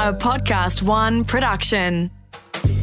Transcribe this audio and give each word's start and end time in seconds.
A 0.00 0.12
Podcast 0.12 0.80
One 0.80 1.24
production. 1.24 2.12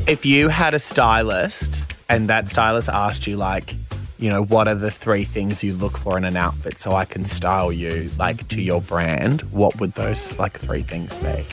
If 0.06 0.26
you 0.26 0.50
had 0.50 0.74
a 0.74 0.80
stylist 0.80 1.82
and 2.10 2.28
that 2.28 2.50
stylist 2.50 2.90
asked 2.90 3.26
you, 3.26 3.38
like, 3.38 3.74
you 4.20 4.30
know, 4.30 4.44
what 4.44 4.68
are 4.68 4.76
the 4.76 4.92
three 4.92 5.24
things 5.24 5.64
you 5.64 5.76
look 5.76 5.98
for 5.98 6.18
in 6.18 6.26
an 6.26 6.36
outfit 6.36 6.78
so 6.78 6.92
I 6.92 7.06
can 7.06 7.24
style 7.24 7.72
you, 7.72 8.12
like, 8.20 8.46
to 8.50 8.62
your 8.62 8.82
brand, 8.82 9.44
what 9.54 9.80
would 9.80 9.94
those, 9.94 10.38
like, 10.38 10.60
three 10.60 10.84
things 10.84 11.18
be? 11.20 11.46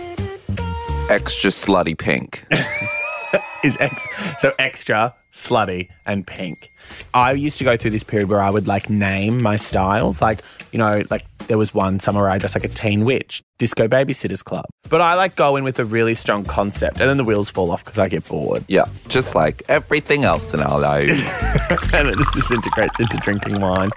Extra 1.08 1.50
slutty 1.50 1.96
pink. 1.96 2.44
Is 3.62 3.76
ex- 3.78 4.06
so 4.40 4.52
extra, 4.58 5.14
slutty, 5.32 5.88
and 6.06 6.26
pink. 6.26 6.71
I 7.14 7.32
used 7.32 7.58
to 7.58 7.64
go 7.64 7.76
through 7.76 7.90
this 7.90 8.02
period 8.02 8.28
where 8.28 8.40
I 8.40 8.50
would, 8.50 8.66
like, 8.66 8.88
name 8.90 9.42
my 9.42 9.56
styles. 9.56 10.20
Like, 10.20 10.40
you 10.72 10.78
know, 10.78 11.02
like, 11.10 11.24
there 11.48 11.58
was 11.58 11.74
one 11.74 12.00
summer 12.00 12.22
where 12.22 12.30
I 12.30 12.38
dressed 12.38 12.54
like 12.54 12.64
a 12.64 12.68
teen 12.68 13.04
witch, 13.04 13.42
Disco 13.58 13.88
Babysitters 13.88 14.42
Club. 14.44 14.64
But 14.88 15.00
I 15.00 15.14
like 15.14 15.36
go 15.36 15.56
in 15.56 15.64
with 15.64 15.78
a 15.78 15.84
really 15.84 16.14
strong 16.14 16.44
concept 16.44 17.00
and 17.00 17.08
then 17.08 17.16
the 17.16 17.24
wheels 17.24 17.50
fall 17.50 17.70
off 17.70 17.84
because 17.84 17.98
I 17.98 18.08
get 18.08 18.26
bored. 18.26 18.64
yeah, 18.68 18.86
just 19.08 19.34
like 19.34 19.62
everything 19.68 20.24
else 20.24 20.54
in 20.54 20.60
our 20.60 20.78
lives. 20.78 21.10
and 21.94 22.08
it 22.08 22.16
just 22.16 22.32
disintegrates 22.32 22.98
into 23.00 23.16
drinking 23.18 23.60
wine. 23.60 23.90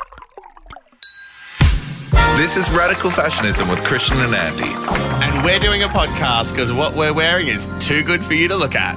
This 2.37 2.57
is 2.57 2.69
Radical 2.73 3.11
Fashionism 3.11 3.69
with 3.69 3.81
Christian 3.85 4.17
and 4.17 4.35
Andy. 4.35 4.73
And 5.25 5.45
we're 5.45 5.59
doing 5.59 5.83
a 5.83 5.87
podcast 5.87 6.51
because 6.51 6.73
what 6.73 6.93
we're 6.93 7.13
wearing 7.13 7.47
is 7.47 7.69
too 7.79 8.03
good 8.03 8.23
for 8.23 8.33
you 8.33 8.49
to 8.49 8.55
look 8.57 8.75
at. 8.75 8.95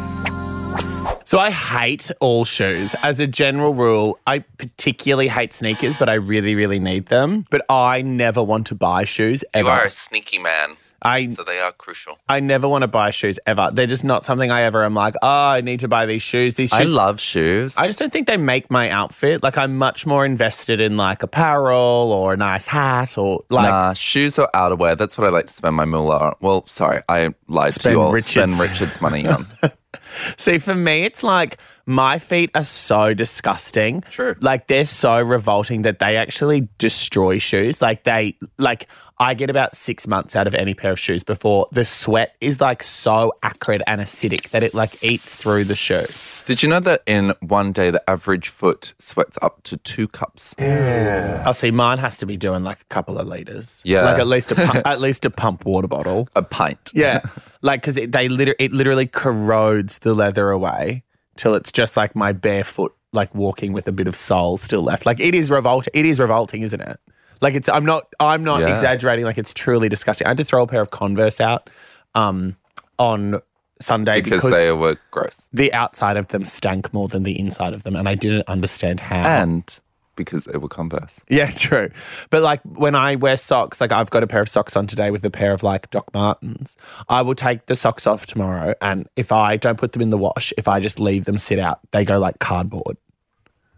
So 1.24 1.38
I 1.38 1.50
hate 1.50 2.10
all 2.20 2.44
shoes. 2.44 2.94
As 3.02 3.20
a 3.20 3.26
general 3.26 3.74
rule, 3.74 4.18
I 4.26 4.38
particularly 4.38 5.28
hate 5.28 5.52
sneakers, 5.52 5.98
but 5.98 6.08
I 6.08 6.14
really, 6.14 6.54
really 6.54 6.78
need 6.78 7.06
them. 7.06 7.46
But 7.50 7.66
I 7.68 8.02
never 8.02 8.42
want 8.42 8.66
to 8.68 8.74
buy 8.74 9.04
shoes 9.04 9.44
ever. 9.52 9.68
you 9.68 9.74
are 9.74 9.84
a 9.84 9.90
sneaky 9.90 10.38
man, 10.38 10.76
I 11.02 11.28
so 11.28 11.44
they 11.44 11.60
are 11.60 11.72
crucial. 11.72 12.18
I 12.28 12.40
never 12.40 12.68
want 12.68 12.82
to 12.82 12.88
buy 12.88 13.10
shoes 13.10 13.38
ever. 13.46 13.70
They're 13.72 13.86
just 13.86 14.04
not 14.04 14.24
something 14.24 14.50
I 14.50 14.62
ever 14.62 14.84
am 14.84 14.94
like, 14.94 15.14
oh, 15.22 15.48
I 15.50 15.60
need 15.60 15.80
to 15.80 15.88
buy 15.88 16.06
these 16.06 16.22
shoes. 16.22 16.54
These 16.54 16.70
shoes 16.70 16.80
I 16.80 16.84
love 16.84 17.20
shoes. 17.20 17.76
I 17.76 17.86
just 17.86 17.98
don't 17.98 18.12
think 18.12 18.26
they 18.26 18.36
make 18.36 18.70
my 18.70 18.90
outfit. 18.90 19.42
Like 19.42 19.56
I'm 19.56 19.76
much 19.76 20.06
more 20.06 20.24
invested 20.24 20.80
in 20.80 20.96
like 20.96 21.22
apparel 21.22 22.12
or 22.12 22.32
a 22.32 22.36
nice 22.36 22.66
hat 22.66 23.16
or 23.16 23.44
like 23.48 23.68
nah, 23.68 23.92
shoes 23.92 24.38
or 24.38 24.48
outerwear. 24.54 24.96
That's 24.96 25.16
what 25.16 25.26
I 25.26 25.30
like 25.30 25.46
to 25.46 25.54
spend 25.54 25.76
my 25.76 25.84
moolah 25.84 26.18
on. 26.18 26.34
Well, 26.40 26.66
sorry, 26.66 27.02
I 27.08 27.34
lied 27.46 27.72
to 27.72 27.90
you 27.90 28.00
all. 28.00 28.12
Richard's- 28.12 28.54
Spend 28.56 28.70
Richard's 28.70 29.00
money 29.00 29.26
on. 29.26 29.46
See, 30.36 30.58
for 30.58 30.74
me, 30.74 31.04
it's 31.04 31.22
like 31.22 31.58
my 31.86 32.18
feet 32.18 32.50
are 32.54 32.64
so 32.64 33.14
disgusting. 33.14 34.04
Sure. 34.10 34.36
Like 34.40 34.66
they're 34.66 34.84
so 34.84 35.20
revolting 35.20 35.82
that 35.82 35.98
they 35.98 36.16
actually 36.16 36.68
destroy 36.78 37.38
shoes. 37.38 37.80
Like 37.80 38.04
they, 38.04 38.36
like 38.58 38.88
I 39.20 39.34
get 39.34 39.50
about 39.50 39.74
six 39.74 40.06
months 40.06 40.36
out 40.36 40.46
of 40.46 40.54
any 40.54 40.74
pair 40.74 40.92
of 40.92 40.98
shoes 40.98 41.22
before 41.24 41.68
the 41.72 41.84
sweat 41.84 42.36
is 42.40 42.60
like 42.60 42.82
so 42.82 43.32
acrid 43.42 43.82
and 43.86 44.00
acidic 44.00 44.50
that 44.50 44.62
it 44.62 44.74
like 44.74 45.02
eats 45.02 45.34
through 45.34 45.64
the 45.64 45.74
shoe. 45.74 46.04
Did 46.46 46.62
you 46.62 46.68
know 46.68 46.80
that 46.80 47.02
in 47.04 47.34
one 47.40 47.72
day 47.72 47.90
the 47.90 48.08
average 48.08 48.48
foot 48.48 48.94
sweats 48.98 49.36
up 49.42 49.62
to 49.64 49.76
two 49.78 50.06
cups? 50.08 50.54
Yeah. 50.58 51.42
I'll 51.44 51.52
see 51.52 51.70
mine 51.70 51.98
has 51.98 52.16
to 52.18 52.26
be 52.26 52.36
doing 52.36 52.62
like 52.64 52.80
a 52.80 52.84
couple 52.84 53.18
of 53.18 53.26
liters. 53.26 53.82
Yeah. 53.84 54.02
Like 54.04 54.18
at 54.18 54.26
least 54.28 54.52
a 54.52 54.54
pump, 54.54 54.82
at 54.86 55.00
least 55.00 55.26
a 55.26 55.30
pump 55.30 55.64
water 55.66 55.88
bottle. 55.88 56.28
A 56.36 56.42
pint. 56.42 56.90
Yeah, 56.94 57.20
like 57.62 57.80
because 57.82 57.96
it, 57.96 58.12
they 58.12 58.28
liter- 58.28 58.56
it 58.58 58.72
literally 58.72 59.06
corrodes 59.06 59.98
the 59.98 60.14
leather 60.14 60.50
away 60.50 61.02
till 61.36 61.54
it's 61.54 61.72
just 61.72 61.96
like 61.96 62.14
my 62.14 62.32
barefoot, 62.32 62.94
like 63.12 63.34
walking 63.34 63.72
with 63.72 63.88
a 63.88 63.92
bit 63.92 64.06
of 64.06 64.16
sole 64.16 64.56
still 64.56 64.82
left. 64.82 65.06
Like 65.06 65.20
it 65.20 65.34
is 65.34 65.50
revolting. 65.50 65.90
It 65.92 66.06
is 66.06 66.18
revolting, 66.20 66.62
isn't 66.62 66.80
it? 66.80 66.98
Like 67.40 67.54
it's. 67.54 67.68
I'm 67.68 67.84
not. 67.84 68.06
I'm 68.20 68.42
not 68.44 68.60
Yeah. 68.60 68.74
exaggerating. 68.74 69.24
Like 69.24 69.38
it's 69.38 69.54
truly 69.54 69.88
disgusting. 69.88 70.26
I 70.26 70.30
had 70.30 70.38
to 70.38 70.44
throw 70.44 70.62
a 70.62 70.66
pair 70.66 70.80
of 70.80 70.90
Converse 70.90 71.40
out, 71.40 71.70
um, 72.14 72.56
on 72.98 73.40
Sunday 73.80 74.20
Because, 74.20 74.42
because, 74.42 74.58
they 74.58 74.72
were 74.72 74.96
gross. 75.10 75.48
the 75.52 75.72
outside 75.72 76.16
of 76.16 76.28
them 76.28 76.44
stank 76.44 76.92
more 76.92 77.06
than 77.08 77.22
the 77.22 77.38
inside 77.38 77.74
of 77.74 77.82
them, 77.84 77.94
and 77.96 78.08
I 78.08 78.14
didn't 78.16 78.48
understand 78.48 79.00
how. 79.00 79.22
And 79.22 79.78
because 80.16 80.46
they 80.46 80.58
were 80.58 80.66
Converse. 80.68 81.20
Yeah, 81.28 81.48
true. 81.56 81.90
But 82.30 82.42
like 82.42 82.60
when 82.64 82.96
I 82.96 83.14
wear 83.14 83.36
socks, 83.36 83.80
like 83.80 83.92
I've 83.92 84.10
got 84.10 84.24
a 84.24 84.26
pair 84.26 84.42
of 84.42 84.48
socks 84.48 84.74
on 84.76 84.88
today 84.88 85.12
with 85.12 85.24
a 85.24 85.30
pair 85.30 85.52
of 85.52 85.62
like 85.62 85.90
Doc 85.90 86.12
Martens. 86.12 86.76
I 87.08 87.22
will 87.22 87.36
take 87.36 87.66
the 87.66 87.76
socks 87.76 88.04
off 88.04 88.26
tomorrow, 88.26 88.74
and 88.82 89.08
if 89.14 89.30
I 89.30 89.56
don't 89.56 89.78
put 89.78 89.92
them 89.92 90.02
in 90.02 90.10
the 90.10 90.18
wash, 90.18 90.52
if 90.58 90.66
I 90.66 90.80
just 90.80 90.98
leave 90.98 91.24
them 91.24 91.38
sit 91.38 91.60
out, 91.60 91.78
they 91.92 92.04
go 92.04 92.18
like 92.18 92.40
cardboard. 92.40 92.96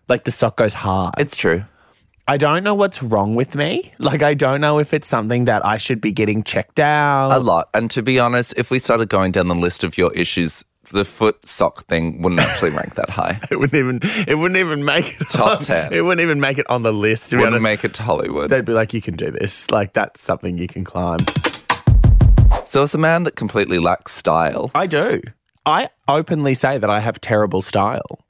Like 0.09 0.25
the 0.25 0.31
sock 0.31 0.57
goes 0.57 0.73
hard. 0.73 1.15
It's 1.19 1.37
true. 1.37 1.65
I 2.31 2.37
don't 2.37 2.63
know 2.63 2.77
what's 2.77 3.03
wrong 3.03 3.35
with 3.35 3.57
me. 3.57 3.93
Like 3.99 4.23
I 4.23 4.35
don't 4.35 4.61
know 4.61 4.79
if 4.79 4.95
it's 4.95 5.09
something 5.09 5.47
that 5.47 5.67
I 5.67 5.79
should 5.79 6.01
be 6.01 6.13
getting 6.13 6.45
checked 6.45 6.79
out. 6.79 7.33
A 7.33 7.41
lot. 7.41 7.69
And 7.75 7.91
to 7.91 8.03
be 8.05 8.21
honest, 8.21 8.55
if 8.57 8.71
we 8.71 8.79
started 8.79 9.09
going 9.09 9.33
down 9.33 9.49
the 9.49 9.55
list 9.57 9.83
of 9.83 9.99
your 9.99 10.13
issues, 10.13 10.65
the 10.93 11.05
foot 11.05 11.45
sock 11.45 11.87
thing 11.89 12.23
wouldn't 12.23 12.41
actually 12.41 12.71
rank 12.71 12.95
that 12.95 13.11
high. 13.11 13.41
It 13.51 13.59
wouldn't 13.59 13.75
even. 13.75 14.01
It 14.29 14.37
wouldn't 14.37 14.59
even 14.59 14.85
make 14.85 15.21
it 15.21 15.29
Top 15.31 15.57
on- 15.59 15.61
10. 15.63 15.93
It 15.93 16.03
wouldn't 16.03 16.21
even 16.21 16.39
make 16.39 16.59
it 16.59 16.71
on 16.71 16.83
the 16.83 16.93
list. 16.93 17.31
To 17.31 17.37
Wouldn't 17.39 17.55
honest, 17.55 17.65
make 17.65 17.85
it 17.85 17.95
to 17.95 18.05
Hollywood. 18.05 18.49
they'd 18.49 18.65
be 18.65 18.75
like, 18.75 18.95
"You 18.95 19.03
can 19.03 19.17
do 19.17 19.33
this. 19.33 19.69
Like 19.73 19.93
that's 19.95 20.23
something 20.23 20.57
you 20.57 20.69
can 20.69 20.85
climb." 20.85 21.19
So, 22.65 22.85
as 22.85 22.95
a 22.95 22.99
man 22.99 23.25
that 23.25 23.35
completely 23.35 23.81
lacks 23.81 24.13
style, 24.13 24.71
I 24.73 24.87
do. 24.87 25.21
I 25.67 25.91
openly 26.07 26.55
say 26.55 26.79
that 26.79 26.89
I 26.91 27.01
have 27.01 27.21
terrible 27.21 27.61
style. 27.61 28.21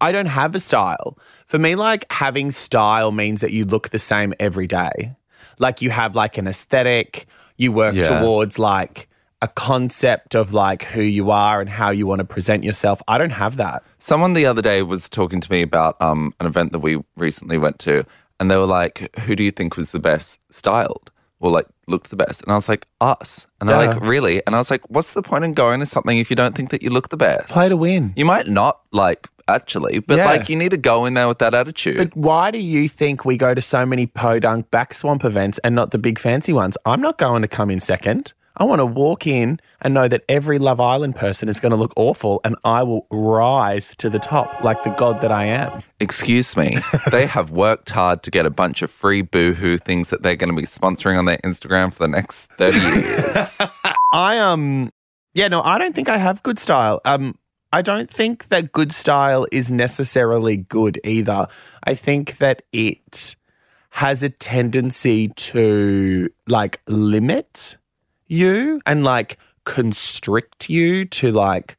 I 0.00 0.12
don't 0.12 0.26
have 0.26 0.54
a 0.54 0.60
style. 0.60 1.18
For 1.46 1.58
me, 1.58 1.74
like 1.74 2.10
having 2.12 2.50
style 2.50 3.12
means 3.12 3.40
that 3.40 3.52
you 3.52 3.64
look 3.64 3.90
the 3.90 3.98
same 3.98 4.34
every 4.40 4.66
day. 4.66 5.14
Like 5.58 5.82
you 5.82 5.90
have 5.90 6.16
like 6.16 6.38
an 6.38 6.46
aesthetic, 6.46 7.26
you 7.56 7.72
work 7.72 7.94
Yeah. 7.94 8.20
towards 8.20 8.58
like 8.58 9.08
a 9.42 9.48
concept 9.48 10.34
of 10.34 10.52
like 10.52 10.84
who 10.84 11.02
you 11.02 11.30
are 11.30 11.60
and 11.60 11.70
how 11.70 11.90
you 11.90 12.06
want 12.06 12.18
to 12.20 12.24
present 12.24 12.62
yourself. 12.64 13.00
I 13.08 13.16
don't 13.18 13.30
have 13.30 13.56
that. 13.56 13.82
someone 13.98 14.34
the 14.34 14.46
other 14.46 14.62
day 14.62 14.82
was 14.82 15.08
talking 15.08 15.40
to 15.40 15.50
me 15.50 15.62
about 15.62 16.00
um, 16.00 16.34
an 16.40 16.46
event 16.46 16.72
that 16.72 16.80
we 16.80 17.02
recently 17.16 17.56
went 17.58 17.78
to, 17.80 18.04
and 18.38 18.50
they 18.50 18.56
were 18.56 18.66
like, 18.66 19.14
Who 19.20 19.36
do 19.36 19.42
you 19.42 19.50
think 19.50 19.76
was 19.76 19.90
the 19.92 19.98
best 19.98 20.38
styled? 20.50 21.10
Or 21.40 21.50
like 21.50 21.66
looked 21.86 22.10
the 22.10 22.16
best? 22.16 22.42
And 22.42 22.52
I 22.52 22.54
was 22.54 22.68
like, 22.68 22.86
Us. 23.00 23.46
And 23.60 23.68
they're 23.68 23.76
like, 23.86 24.00
Really? 24.02 24.42
And 24.46 24.54
I 24.54 24.58
was 24.58 24.70
like, 24.70 24.82
What's 24.90 25.12
the 25.14 25.22
point 25.22 25.44
in 25.44 25.54
going 25.54 25.80
to 25.80 25.86
something 25.86 26.18
if 26.18 26.28
you 26.30 26.36
don't 26.36 26.54
think 26.54 26.70
that 26.70 26.82
you 26.82 26.90
look 26.90 27.08
the 27.08 27.16
best? 27.16 27.48
Play 27.48 27.68
to 27.70 27.76
win. 27.78 28.12
You 28.16 28.26
might 28.26 28.46
not 28.46 28.80
like 28.92 29.26
actually, 29.50 29.98
but 29.98 30.16
Yeah. 30.16 30.24
like 30.26 30.48
you 30.48 30.56
need 30.56 30.70
to 30.70 30.76
go 30.76 31.04
in 31.06 31.14
there 31.14 31.28
with 31.28 31.38
that 31.38 31.54
attitude. 31.54 31.96
But 31.98 32.16
why 32.16 32.50
do 32.50 32.58
you 32.58 32.88
think 32.88 33.24
we 33.24 33.36
go 33.36 33.52
to 33.54 33.60
so 33.62 33.84
many 33.84 34.06
podunk 34.06 34.70
back 34.70 34.94
swamp 34.94 35.24
events 35.24 35.58
and 35.64 35.74
not 35.74 35.90
the 35.90 35.98
big 35.98 36.18
fancy 36.18 36.52
ones? 36.52 36.76
I'm 36.86 37.00
not 37.00 37.18
going 37.18 37.42
to 37.42 37.48
come 37.48 37.70
in 37.70 37.80
second. 37.80 38.32
I 38.56 38.64
want 38.64 38.80
to 38.80 38.84
walk 38.86 39.26
in 39.26 39.58
and 39.80 39.94
know 39.94 40.06
that 40.08 40.22
every 40.28 40.58
Love 40.58 40.80
Island 40.80 41.16
person 41.16 41.48
is 41.48 41.60
going 41.60 41.70
to 41.70 41.76
look 41.76 41.92
awful 41.96 42.40
and 42.44 42.56
I 42.64 42.82
will 42.82 43.06
rise 43.10 43.94
to 43.98 44.10
the 44.10 44.18
top 44.18 44.62
like 44.62 44.82
the 44.82 44.90
god 44.90 45.20
that 45.22 45.32
I 45.32 45.44
am. 45.46 45.82
Excuse 45.98 46.56
me. 46.56 46.76
they 47.10 47.26
have 47.26 47.50
worked 47.50 47.90
hard 47.90 48.22
to 48.24 48.30
get 48.30 48.44
a 48.44 48.50
bunch 48.50 48.82
of 48.82 48.90
free 48.90 49.22
boohoo 49.22 49.78
things 49.78 50.10
that 50.10 50.22
they're 50.22 50.36
going 50.36 50.54
to 50.54 50.60
be 50.60 50.66
sponsoring 50.66 51.16
on 51.18 51.24
their 51.24 51.38
Instagram 51.38 51.90
for 51.92 52.00
the 52.00 52.08
next 52.08 52.50
30 52.58 52.78
years. 52.78 53.58
I 54.12 54.38
um 54.38 54.90
yeah, 55.32 55.46
no, 55.48 55.62
I 55.62 55.78
don't 55.78 55.94
think 55.94 56.08
I 56.08 56.18
have 56.18 56.42
good 56.42 56.58
style. 56.58 57.00
Um 57.04 57.36
I 57.72 57.82
don't 57.82 58.10
think 58.10 58.48
that 58.48 58.72
good 58.72 58.92
style 58.92 59.46
is 59.52 59.70
necessarily 59.70 60.56
good 60.56 61.00
either. 61.04 61.46
I 61.84 61.94
think 61.94 62.38
that 62.38 62.62
it 62.72 63.36
has 63.90 64.22
a 64.22 64.28
tendency 64.28 65.28
to 65.28 66.30
like 66.46 66.80
limit 66.86 67.76
you 68.26 68.80
and 68.86 69.04
like 69.04 69.38
constrict 69.64 70.68
you 70.68 71.04
to 71.04 71.30
like 71.30 71.76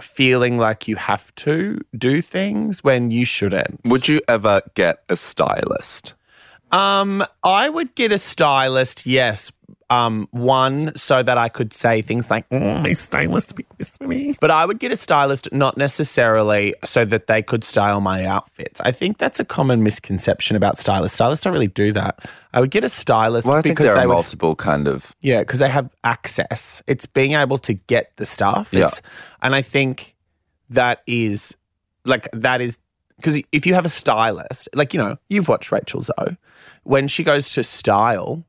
feeling 0.00 0.58
like 0.58 0.88
you 0.88 0.96
have 0.96 1.34
to 1.36 1.80
do 1.96 2.20
things 2.20 2.82
when 2.82 3.10
you 3.10 3.24
shouldn't. 3.24 3.80
Would 3.86 4.08
you 4.08 4.20
ever 4.28 4.62
get 4.74 5.02
a 5.08 5.16
stylist? 5.16 6.14
Um, 6.72 7.24
I 7.44 7.68
would 7.68 7.94
get 7.94 8.10
a 8.10 8.18
stylist, 8.18 9.06
yes. 9.06 9.52
Um, 9.90 10.28
one 10.30 10.92
so 10.96 11.22
that 11.22 11.36
I 11.36 11.48
could 11.48 11.72
say 11.74 12.00
things 12.02 12.30
like, 12.30 12.46
"Oh, 12.50 12.78
my 12.78 12.94
stylist 12.94 13.54
picked 13.54 13.76
this 13.78 13.88
for 13.90 14.06
me." 14.06 14.34
But 14.40 14.50
I 14.50 14.64
would 14.64 14.78
get 14.78 14.92
a 14.92 14.96
stylist 14.96 15.52
not 15.52 15.76
necessarily 15.76 16.74
so 16.84 17.04
that 17.04 17.26
they 17.26 17.42
could 17.42 17.62
style 17.64 18.00
my 18.00 18.24
outfits. 18.24 18.80
I 18.80 18.92
think 18.92 19.18
that's 19.18 19.40
a 19.40 19.44
common 19.44 19.82
misconception 19.82 20.56
about 20.56 20.78
stylists. 20.78 21.16
Stylists 21.16 21.44
don't 21.44 21.52
really 21.52 21.66
do 21.66 21.92
that. 21.92 22.26
I 22.52 22.60
would 22.60 22.70
get 22.70 22.82
a 22.84 22.88
stylist 22.88 23.46
Well, 23.46 23.62
because 23.62 23.86
there 23.86 23.94
they 23.94 24.02
are 24.02 24.08
would 24.08 24.14
multiple 24.14 24.54
kind 24.56 24.88
of. 24.88 25.14
yeah, 25.20 25.40
because 25.40 25.58
they 25.58 25.68
have 25.68 25.90
access. 26.02 26.82
It's 26.86 27.04
being 27.06 27.34
able 27.34 27.58
to 27.58 27.74
get 27.74 28.12
the 28.16 28.24
stuff. 28.24 28.68
Yeah. 28.72 28.86
It's, 28.86 29.02
And 29.42 29.54
I 29.54 29.62
think 29.62 30.14
that 30.70 31.02
is 31.06 31.54
like, 32.04 32.28
that 32.32 32.60
is 32.60 32.78
because 33.16 33.40
if 33.52 33.66
you 33.66 33.74
have 33.74 33.84
a 33.84 33.88
stylist, 33.90 34.68
like, 34.74 34.92
you 34.94 34.98
know, 34.98 35.16
you've 35.28 35.48
watched 35.48 35.70
Rachel 35.72 36.02
Zoe, 36.02 36.36
when 36.82 37.06
she 37.08 37.22
goes 37.22 37.52
to 37.52 37.62
style 37.64 38.44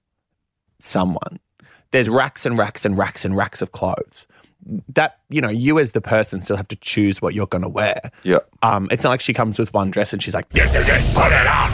someone, 0.79 1.39
there's 1.91 2.09
racks 2.09 2.45
and 2.45 2.57
racks 2.57 2.85
and 2.85 2.97
racks 2.97 3.25
and 3.25 3.35
racks 3.37 3.61
of 3.61 3.71
clothes. 3.71 4.25
That, 4.89 5.19
you 5.29 5.41
know, 5.41 5.49
you 5.49 5.77
as 5.79 5.91
the 5.91 6.01
person 6.01 6.41
still 6.41 6.57
have 6.57 6.67
to 6.69 6.75
choose 6.77 7.21
what 7.21 7.35
you're 7.35 7.45
going 7.47 7.61
to 7.61 7.69
wear. 7.69 8.09
Yeah. 8.23 8.39
Um, 8.63 8.87
it's 8.91 9.03
not 9.03 9.11
like 9.11 9.21
she 9.21 9.33
comes 9.33 9.59
with 9.59 9.73
one 9.73 9.91
dress 9.91 10.11
and 10.11 10.23
she's 10.23 10.33
like, 10.33 10.49
"This 10.49 10.73
is 10.73 10.87
it, 10.89 11.15
put 11.15 11.31
it 11.31 11.45
on." 11.47 11.71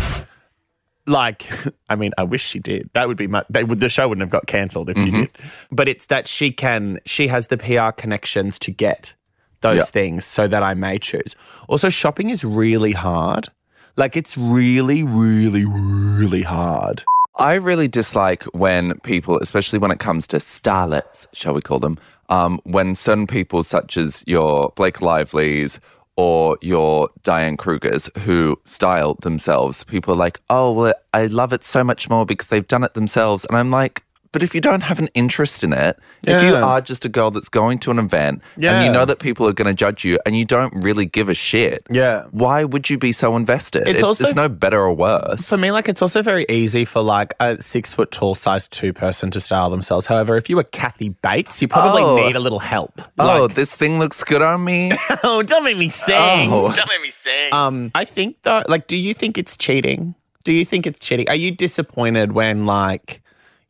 Like, 1.08 1.46
I 1.90 1.96
mean, 1.96 2.12
I 2.18 2.24
wish 2.24 2.46
she 2.46 2.60
did. 2.60 2.90
That 2.94 3.08
would 3.08 3.16
be 3.18 3.28
much. 3.28 3.46
They 3.50 3.64
would. 3.64 3.80
The 3.80 3.88
show 3.90 4.10
wouldn't 4.10 4.24
have 4.24 4.30
got 4.30 4.46
cancelled 4.46 4.90
if 4.90 4.98
you 4.98 5.12
did. 5.12 5.30
But 5.72 5.88
it's 5.88 6.06
that 6.08 6.28
she 6.28 6.52
can. 6.52 7.00
She 7.06 7.28
has 7.30 7.48
the 7.48 7.58
PR 7.58 7.92
connections 7.92 8.60
to 8.60 8.72
get 8.72 9.14
those 9.62 9.78
Yeah. 9.78 9.84
things, 9.86 10.26
so 10.26 10.48
that 10.50 10.62
I 10.64 10.74
may 10.74 11.00
choose. 11.00 11.36
Also, 11.70 11.90
shopping 11.90 12.30
is 12.30 12.44
really 12.44 12.92
hard. 12.94 13.48
Like, 13.96 14.18
it's 14.18 14.38
really, 14.38 15.02
really, 15.04 15.66
really 15.66 16.42
hard. 16.44 17.04
I 17.36 17.56
really 17.56 17.88
dislike 17.88 18.44
when 18.54 19.00
people, 19.00 19.40
especially 19.40 19.80
when 19.80 19.92
it 19.92 20.00
comes 20.00 20.28
to 20.28 20.38
starlets, 20.38 21.28
shall 21.34 21.54
we 21.54 21.62
call 21.62 21.80
them, 21.80 21.98
um, 22.30 22.60
when 22.64 22.96
certain 22.96 23.28
people, 23.28 23.64
such 23.64 23.98
as 23.98 24.24
your 24.28 24.72
Blake 24.76 25.02
Lively's 25.02 25.80
or 26.18 26.58
your 26.62 27.10
Diane 27.24 27.58
Krugers, 27.58 28.16
who 28.20 28.60
style 28.66 29.16
themselves, 29.16 29.84
people 29.84 30.14
are 30.14 30.18
like, 30.18 30.40
oh, 30.50 30.72
well, 30.72 30.94
I 31.14 31.26
love 31.28 31.54
it 31.54 31.64
so 31.64 31.84
much 31.84 32.10
more 32.10 32.26
because 32.26 32.48
they've 32.48 32.68
done 32.68 32.84
it 32.84 32.94
themselves. 32.94 33.46
And 33.46 33.58
I'm 33.58 33.72
like, 33.72 34.04
but 34.32 34.42
if 34.44 34.56
you 34.56 34.62
don't 34.62 34.82
have 34.82 35.00
an 35.00 35.10
interest 35.14 35.64
in 35.64 35.74
it, 35.74 35.98
if 36.26 36.42
you 36.44 36.56
are 36.56 36.80
just 36.82 37.04
a 37.06 37.10
girl 37.10 37.32
that's 37.32 37.50
going 37.50 37.80
to 37.80 37.92
an 37.92 38.00
event 38.00 38.42
and 38.56 38.86
you 38.86 38.92
know 38.92 39.06
that 39.06 39.20
people 39.20 39.48
are 39.48 39.54
going 39.54 39.68
to 39.68 39.74
judge 39.74 40.06
you 40.06 40.20
and 40.26 40.38
you 40.38 40.46
don't 40.46 40.74
really 40.84 41.06
give 41.06 41.28
a 41.30 41.34
shit, 41.34 41.86
Yeah. 41.90 42.26
why 42.32 42.64
would 42.64 42.90
you 42.90 42.98
be 42.98 43.12
so 43.12 43.36
invested? 43.36 43.88
It's 43.88 44.00
It- 44.00 44.04
also- 44.04 44.26
it's 44.28 44.36
no 44.36 44.48
better 44.50 44.80
or 44.82 44.94
worse. 44.94 45.48
For 45.50 45.58
me, 45.58 45.72
like 45.72 45.90
it's 45.90 46.02
also 46.02 46.22
very 46.22 46.46
easy 46.50 46.86
for 46.86 47.02
like 47.02 47.34
a 47.40 47.62
six 47.62 47.94
foot 47.94 48.12
tall, 48.12 48.36
size 48.36 48.68
two 48.68 48.94
person 48.94 49.32
to 49.32 49.40
style 49.40 49.70
themselves. 49.70 50.06
However, 50.08 50.38
if 50.38 50.50
you 50.50 50.56
were 50.56 50.64
Kathy 50.64 51.10
Bates, 51.10 51.62
you 51.62 51.68
probably 51.68 52.04
Oh. 52.04 52.16
need 52.26 52.36
a 52.36 52.40
little 52.40 52.60
help. 52.60 53.02
Oh, 53.20 53.44
Like- 53.44 53.56
this 53.56 53.76
thing 53.76 54.00
looks 54.00 54.24
good 54.24 54.42
on 54.42 54.64
me. 54.64 54.92
oh, 55.24 55.42
don't 55.44 55.64
make 55.64 55.78
me 55.78 55.90
sing. 55.90 56.52
Oh. 56.54 56.72
Don't 56.72 56.90
make 56.90 57.02
me 57.02 57.10
sing. 57.10 57.54
Um, 57.54 57.92
I 57.96 58.06
think 58.06 58.38
though, 58.44 58.64
like, 58.68 58.88
do 58.88 58.96
you 58.98 59.14
think 59.14 59.38
it's 59.38 59.58
cheating? 59.58 60.16
Do 60.44 60.54
you 60.54 60.66
think 60.66 60.88
it's 60.88 61.00
cheating? 61.00 61.30
Are 61.30 61.36
you 61.36 61.52
disappointed 61.52 62.32
when 62.32 62.66
like 62.66 63.21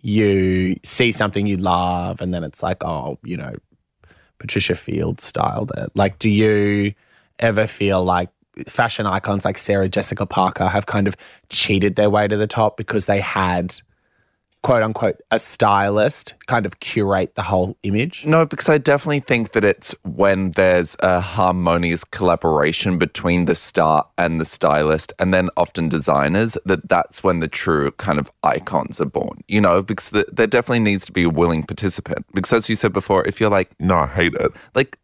you 0.02 0.80
see 0.84 1.12
something 1.12 1.46
you 1.46 1.58
love 1.58 2.22
and 2.22 2.34
then 2.34 2.44
it's 2.44 2.64
like, 2.64 2.84
oh, 2.84 3.20
you 3.24 3.38
know, 3.38 3.54
Patricia 4.40 4.76
Field 4.76 5.22
styled 5.22 5.72
it? 5.78 5.92
Like, 5.96 6.20
do 6.20 6.30
you 6.30 6.94
ever 7.40 7.68
feel 7.68 8.04
like 8.04 8.30
fashion 8.68 9.06
icons 9.06 9.46
like 9.46 9.58
Sarah 9.58 9.88
Jessica 9.88 10.26
Parker 10.26 10.68
have 10.68 10.86
kind 10.86 11.08
of 11.08 11.16
cheated 11.50 11.96
their 11.96 12.10
way 12.10 12.28
to 12.28 12.38
the 12.38 12.48
top 12.48 12.78
because 12.78 13.06
they 13.06 13.20
had 13.20 13.76
quote 14.64 14.84
unquote 14.84 15.20
a 15.32 15.40
stylist 15.40 16.36
kind 16.48 16.66
of 16.66 16.80
curate 16.80 17.36
the 17.36 17.42
whole 17.42 17.78
image? 17.84 18.26
No, 18.26 18.46
because 18.46 18.70
I 18.70 18.78
definitely 18.78 19.22
think 19.22 19.54
that 19.54 19.64
it's 19.64 19.96
when 20.04 20.52
there's 20.52 20.96
a 21.00 21.20
harmonious 21.20 22.04
collaboration 22.04 22.98
between 22.98 23.46
the 23.46 23.56
star 23.56 24.06
and 24.18 24.40
the 24.40 24.46
stylist, 24.46 25.14
and 25.20 25.34
then 25.34 25.50
often 25.58 25.90
designers, 25.90 26.58
that 26.66 26.88
that's 26.90 27.24
when 27.24 27.40
the 27.40 27.48
true 27.48 27.92
kind 27.92 28.20
of 28.20 28.32
icons 28.44 29.02
are 29.02 29.06
born. 29.06 29.44
You 29.48 29.62
know, 29.62 29.82
because 29.82 30.10
the, 30.10 30.26
there 30.32 30.48
definitely 30.48 30.80
needs 30.80 31.06
to 31.06 31.12
be 31.12 31.24
a 31.24 31.30
willing 31.30 31.64
participant. 31.64 32.26
Because 32.34 32.54
as 32.54 32.70
you 32.70 32.76
said 32.76 32.94
before, 32.94 33.28
if 33.28 33.40
you're 33.40 33.50
like, 33.50 33.72
no, 33.80 33.98
I 33.98 34.08
hate 34.08 34.34
it, 34.34 34.52
like. 34.76 34.98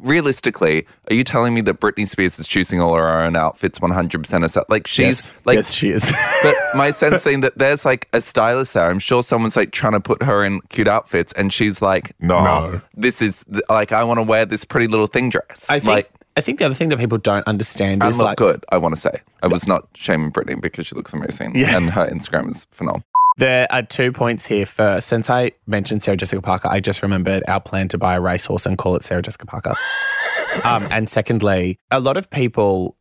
Realistically, 0.00 0.86
are 1.10 1.14
you 1.14 1.24
telling 1.24 1.54
me 1.54 1.60
that 1.62 1.80
Britney 1.80 2.06
Spears 2.06 2.38
is 2.38 2.46
choosing 2.46 2.80
all 2.80 2.94
her 2.94 3.20
own 3.20 3.36
outfits 3.36 3.78
100% 3.78 4.42
herself? 4.42 4.66
Like 4.68 4.86
she's 4.86 5.06
Yes. 5.06 5.32
like 5.44 5.56
yes, 5.56 5.72
she 5.72 5.90
is. 5.90 6.12
but 6.42 6.54
my 6.74 6.90
sense 6.90 7.22
saying 7.22 7.40
that 7.40 7.56
there's 7.58 7.84
like 7.84 8.08
a 8.12 8.20
stylist 8.20 8.74
there. 8.74 8.90
I'm 8.90 8.98
sure 8.98 9.22
someone's 9.22 9.56
like 9.56 9.72
trying 9.72 9.92
to 9.94 10.00
put 10.00 10.22
her 10.22 10.44
in 10.44 10.60
cute 10.70 10.88
outfits, 10.88 11.32
and 11.34 11.52
she's 11.52 11.80
like, 11.82 12.14
"No, 12.20 12.42
no. 12.44 12.80
this 12.96 13.20
is 13.22 13.44
like 13.68 13.92
I 13.92 14.02
want 14.04 14.18
to 14.18 14.22
wear 14.22 14.44
this 14.46 14.64
pretty 14.64 14.86
little 14.86 15.06
thing 15.06 15.30
dress." 15.30 15.64
I 15.68 15.80
think 15.80 15.88
like, 15.88 16.10
I 16.36 16.40
think 16.40 16.58
the 16.58 16.64
other 16.66 16.74
thing 16.74 16.88
that 16.90 16.98
people 16.98 17.18
don't 17.18 17.46
understand 17.46 18.02
and 18.02 18.08
is 18.10 18.16
look 18.18 18.24
like 18.26 18.38
good. 18.38 18.64
I 18.70 18.78
want 18.78 18.94
to 18.94 19.00
say 19.00 19.20
I 19.42 19.48
was 19.48 19.66
not 19.66 19.88
shaming 19.94 20.30
Britney 20.32 20.60
because 20.60 20.86
she 20.86 20.94
looks 20.94 21.12
amazing, 21.12 21.56
Yeah. 21.56 21.76
and 21.76 21.90
her 21.90 22.06
Instagram 22.08 22.50
is 22.50 22.66
phenomenal. 22.70 23.04
There 23.36 23.66
are 23.70 23.82
two 23.82 24.12
points 24.12 24.46
here. 24.46 24.66
First, 24.66 25.08
since 25.08 25.30
I 25.30 25.52
mentioned 25.66 26.02
Sarah 26.02 26.16
Jessica 26.16 26.42
Parker, 26.42 26.68
I 26.70 26.80
just 26.80 27.02
remembered 27.02 27.42
our 27.48 27.60
plan 27.60 27.88
to 27.88 27.98
buy 27.98 28.16
a 28.16 28.20
racehorse 28.20 28.66
and 28.66 28.76
call 28.76 28.96
it 28.96 29.02
Sarah 29.02 29.22
Jessica 29.22 29.46
Parker. 29.46 29.74
um, 30.64 30.86
and 30.90 31.08
secondly, 31.08 31.78
a 31.90 32.00
lot 32.00 32.16
of 32.16 32.28
people, 32.30 32.96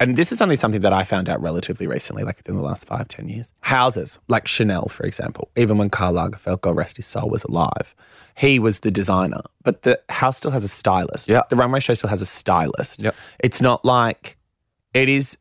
and 0.00 0.16
this 0.16 0.32
is 0.32 0.40
only 0.40 0.56
something 0.56 0.80
that 0.80 0.92
I 0.92 1.04
found 1.04 1.28
out 1.28 1.40
relatively 1.42 1.86
recently, 1.86 2.24
like 2.24 2.38
within 2.38 2.56
the 2.56 2.62
last 2.62 2.86
five, 2.86 3.08
ten 3.08 3.28
years. 3.28 3.52
Houses 3.60 4.18
like 4.28 4.46
Chanel, 4.46 4.88
for 4.88 5.04
example, 5.04 5.50
even 5.56 5.78
when 5.78 5.90
Karl 5.90 6.14
Lagerfeld, 6.14 6.60
God 6.60 6.76
rest 6.76 6.96
his 6.96 7.06
soul, 7.06 7.28
was 7.28 7.44
alive, 7.44 7.94
he 8.36 8.58
was 8.58 8.80
the 8.80 8.90
designer, 8.90 9.42
but 9.62 9.82
the 9.82 10.00
house 10.08 10.38
still 10.38 10.50
has 10.50 10.64
a 10.64 10.68
stylist. 10.68 11.28
Yeah. 11.28 11.42
the 11.50 11.56
runway 11.56 11.80
show 11.80 11.94
still 11.94 12.10
has 12.10 12.22
a 12.22 12.26
stylist. 12.26 13.00
Yep. 13.00 13.14
it's 13.40 13.60
not 13.60 13.84
like 13.84 14.38
it 14.94 15.08
is 15.08 15.36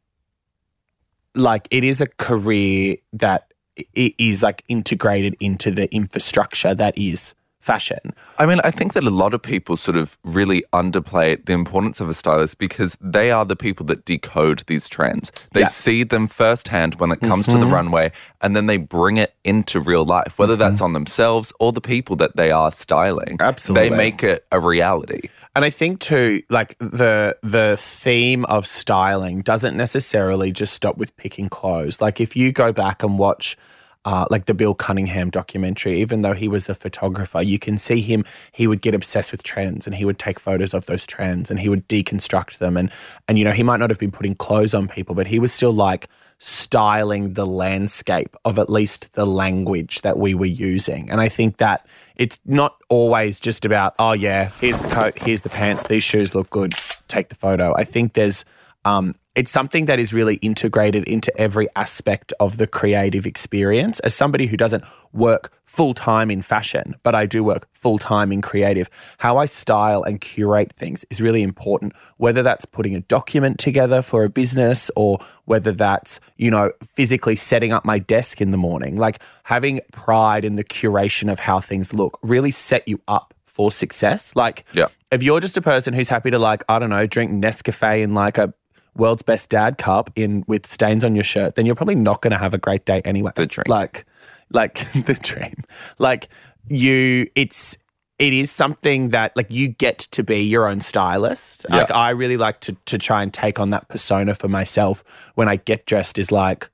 like 1.36 1.68
it 1.72 1.84
is 1.84 2.02
a 2.02 2.08
career 2.08 2.98
that 3.14 3.51
is 3.94 4.44
like 4.44 4.64
integrated 4.68 5.36
into 5.40 5.72
the 5.72 5.94
infrastructure 5.94 6.74
that 6.76 6.98
is 6.98 7.34
fashion. 7.62 8.00
I 8.40 8.46
mean, 8.48 8.60
I 8.64 8.72
think 8.72 8.94
that 8.94 9.04
a 9.04 9.12
lot 9.12 9.34
of 9.34 9.42
people 9.42 9.78
sort 9.78 9.96
of 9.96 10.18
really 10.24 10.64
underplay 10.74 11.44
the 11.46 11.54
importance 11.54 12.00
of 12.00 12.10
a 12.10 12.14
stylist 12.14 12.58
because 12.58 12.98
they 13.00 13.32
are 13.32 13.46
the 13.46 13.56
people 13.56 13.86
that 13.86 14.04
decode 14.04 14.64
these 14.66 14.90
trends. 14.90 15.32
They 15.54 15.62
Yeah. 15.62 15.68
see 15.68 16.04
them 16.04 16.28
firsthand 16.28 16.96
when 16.96 17.12
it 17.12 17.22
comes 17.22 17.46
to 17.46 17.54
the 17.54 17.60
mm-hmm. 17.60 17.74
runway 17.74 18.12
and 18.42 18.56
then 18.56 18.66
they 18.66 18.78
bring 18.78 19.18
it 19.18 19.36
into 19.44 19.80
real 19.80 20.04
life, 20.04 20.38
whether 20.40 20.56
that's 20.56 20.76
mm-hmm. 20.76 20.86
on 20.86 20.94
themselves 20.94 21.54
or 21.60 21.72
the 21.72 21.82
people 21.82 22.16
that 22.16 22.36
they 22.36 22.52
are 22.52 22.72
styling. 22.72 23.38
Absolutely. 23.40 23.90
They 23.90 23.96
make 23.96 24.24
it 24.24 24.46
a 24.52 24.60
reality. 24.60 25.30
And 25.54 25.66
I 25.66 25.70
think 25.70 26.00
too, 26.00 26.44
like 26.50 26.78
the 26.80 27.38
the 27.44 27.78
theme 27.78 28.46
of 28.46 28.66
styling 28.66 29.42
doesn't 29.42 29.76
necessarily 29.76 30.52
just 30.52 30.74
stop 30.74 30.98
with 30.98 31.16
picking 31.18 31.50
clothes. 31.50 32.00
Like 32.00 32.22
if 32.22 32.36
you 32.36 32.54
go 32.54 32.72
back 32.72 33.04
and 33.04 33.20
watch 33.20 33.58
uh, 34.06 34.26
like 34.30 34.46
the 34.46 34.54
Bill 34.54 34.74
Cunningham 34.74 35.30
documentary, 35.30 36.00
even 36.00 36.22
though 36.22 36.34
he 36.34 36.48
was 36.48 36.70
a 36.70 36.74
photographer, 36.74 37.42
you 37.42 37.60
can 37.60 37.78
see 37.78 38.02
him. 38.02 38.26
He 38.52 38.66
would 38.66 38.82
get 38.82 38.96
obsessed 38.96 39.32
with 39.32 39.44
trends, 39.44 39.86
and 39.86 39.96
he 39.96 40.06
would 40.06 40.18
take 40.18 40.40
photos 40.40 40.74
of 40.74 40.86
those 40.86 41.06
trends, 41.06 41.52
and 41.52 41.60
he 41.60 41.70
would 41.70 41.88
deconstruct 41.88 42.58
them. 42.58 42.78
And 42.78 42.90
and 43.28 43.38
you 43.38 43.44
know, 43.44 43.52
he 43.52 43.64
might 43.64 43.78
not 43.82 43.90
have 43.90 44.00
been 44.00 44.12
putting 44.12 44.36
clothes 44.36 44.74
on 44.74 44.88
people, 44.88 45.16
but 45.16 45.28
he 45.28 45.38
was 45.38 45.52
still 45.52 45.74
like 45.74 46.08
styling 46.44 47.34
the 47.34 47.46
landscape 47.46 48.36
of 48.46 48.58
at 48.58 48.68
least 48.68 49.14
the 49.14 49.28
language 49.28 50.02
that 50.02 50.18
we 50.18 50.34
were 50.34 50.48
using. 50.48 51.08
And 51.12 51.22
I 51.22 51.30
think 51.30 51.58
that 51.58 51.86
it's 52.16 52.40
not 52.46 52.78
always 52.90 53.40
just 53.40 53.64
about, 53.64 53.94
oh 54.00 54.14
yeah, 54.14 54.50
here's 54.60 54.80
the 54.80 54.88
coat, 54.88 55.20
here's 55.20 55.42
the 55.42 55.50
pants, 55.50 55.84
these 55.84 56.04
shoes 56.04 56.34
look 56.34 56.50
good, 56.50 56.74
take 57.08 57.30
the 57.30 57.36
photo. 57.36 57.76
I 57.76 57.84
think 57.84 58.14
there's 58.14 58.44
um 58.86 59.14
it's 59.36 59.52
something 59.52 59.86
that 59.86 59.98
is 60.00 60.12
really 60.14 60.36
integrated 60.36 61.06
into 61.06 61.36
every 61.40 61.68
aspect 61.76 62.34
of 62.40 62.58
the 62.58 62.68
creative 62.68 63.26
experience. 63.26 64.00
As 64.02 64.14
somebody 64.14 64.46
who 64.46 64.58
doesn't 64.58 64.84
work 65.14 65.54
full 65.64 65.94
time 65.94 66.30
in 66.30 66.42
fashion, 66.42 66.96
but 67.02 67.16
I 67.16 67.26
do 67.26 67.42
work 67.42 67.68
full 67.74 67.98
time 67.98 68.34
in 68.34 68.42
creative, 68.42 68.90
how 69.20 69.38
I 69.38 69.46
style 69.46 70.04
and 70.04 70.20
curate 70.20 70.74
things 70.74 71.06
is 71.10 71.22
really 71.22 71.44
important. 71.44 71.94
Whether 72.18 72.44
that's 72.44 72.66
putting 72.66 72.94
a 72.94 73.00
document 73.02 73.58
together 73.58 74.02
for 74.02 74.26
a 74.26 74.30
business 74.30 74.92
or 74.98 75.20
whether 75.46 75.72
that's, 75.72 76.20
you 76.36 76.52
know, 76.52 76.72
physically 76.86 77.38
setting 77.38 77.72
up 77.72 77.86
my 77.86 78.00
desk 78.00 78.42
in 78.42 78.52
the 78.52 78.58
morning, 78.58 78.98
like 78.98 79.20
having 79.44 79.80
pride 79.94 80.44
in 80.44 80.58
the 80.58 80.64
curation 80.66 81.32
of 81.32 81.40
how 81.40 81.62
things 81.62 81.94
look 81.94 82.20
really 82.22 82.52
set 82.52 82.86
you 82.86 83.00
up 83.08 83.34
for 83.46 83.72
success. 83.72 84.36
Like, 84.36 84.66
Yeah. 84.74 84.88
if 85.12 85.24
you're 85.24 85.40
just 85.40 85.58
a 85.58 85.62
person 85.62 85.94
who's 85.94 86.08
happy 86.10 86.32
to, 86.32 86.40
like, 86.40 86.64
I 86.70 86.80
don't 86.80 86.90
know, 86.90 87.06
drink 87.06 87.32
Nescafe 87.32 88.02
in 88.02 88.14
like 88.14 88.38
a 88.38 88.54
world's 88.96 89.22
best 89.22 89.50
dad 89.50 89.78
cup 89.78 90.12
in 90.16 90.44
with 90.48 90.66
stains 90.66 91.04
on 91.04 91.16
your 91.16 91.24
shirt, 91.24 91.56
then 91.56 91.66
you're 91.66 91.76
probably 91.76 91.96
not 91.96 92.22
going 92.22 92.32
to 92.32 92.38
have 92.38 92.54
a 92.54 92.58
great 92.58 92.86
day 92.86 93.02
anyway. 93.06 93.32
The 93.36 93.46
dream. 93.46 93.66
Like, 93.68 94.06
like 94.52 94.76
the 95.06 95.18
dream. 95.22 95.64
Like 95.98 96.28
you, 96.68 97.30
it's 97.36 97.78
it 98.20 98.34
is 98.34 98.52
something 98.52 99.10
that 99.10 99.36
like 99.36 99.48
you 99.50 99.68
get 99.68 99.98
to 99.98 100.24
be 100.24 100.42
your 100.44 100.68
own 100.68 100.82
stylist. 100.82 101.66
Yeah. 101.70 101.78
Like 101.78 101.92
I 101.92 102.12
really 102.12 102.38
like 102.38 102.60
to 102.62 102.78
to 102.86 102.98
try 102.98 103.24
and 103.24 103.34
take 103.34 103.60
on 103.60 103.72
that 103.72 103.88
persona 103.90 104.36
for 104.36 104.48
myself 104.48 105.04
when 105.36 105.50
I 105.50 105.56
get 105.56 105.88
dressed. 105.88 106.20
Is 106.20 106.32
like, 106.32 106.70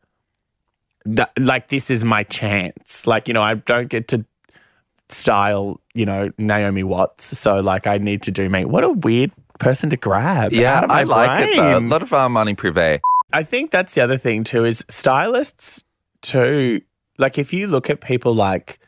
that, 1.05 1.31
like 1.39 1.69
this 1.69 1.89
is 1.89 2.03
my 2.03 2.24
chance. 2.24 3.07
Like 3.07 3.29
you 3.29 3.33
know, 3.33 3.41
I 3.41 3.53
don't 3.55 3.88
get 3.88 4.09
to 4.09 4.25
style, 5.07 5.79
you 5.93 6.05
know, 6.05 6.29
Naomi 6.38 6.83
Watts. 6.83 7.38
So 7.38 7.62
like 7.62 7.88
I 7.88 7.97
need 7.97 8.21
to 8.24 8.31
do 8.31 8.50
me. 8.50 8.65
What 8.65 8.83
a 8.83 8.89
weird 8.89 9.31
person 9.59 9.89
to 9.89 9.97
grab. 9.97 10.53
Yeah, 10.53 10.77
out 10.77 10.83
of 10.85 10.89
my 10.89 10.99
I 10.99 11.03
like 11.03 11.49
it 11.49 11.55
though. 11.57 11.77
A 11.77 11.79
lot 11.79 12.01
of 12.03 12.09
Armani 12.09 12.55
Privé. 12.55 12.99
I 13.33 13.43
think 13.43 13.71
that's 13.71 13.93
the 13.93 14.01
other 14.01 14.17
thing 14.17 14.43
too 14.43 14.65
is 14.65 14.85
stylists 14.89 15.83
too. 16.21 16.81
Like 17.17 17.37
if 17.37 17.53
you 17.53 17.67
look 17.67 17.89
at 17.89 18.01
people 18.01 18.33
like 18.33 18.79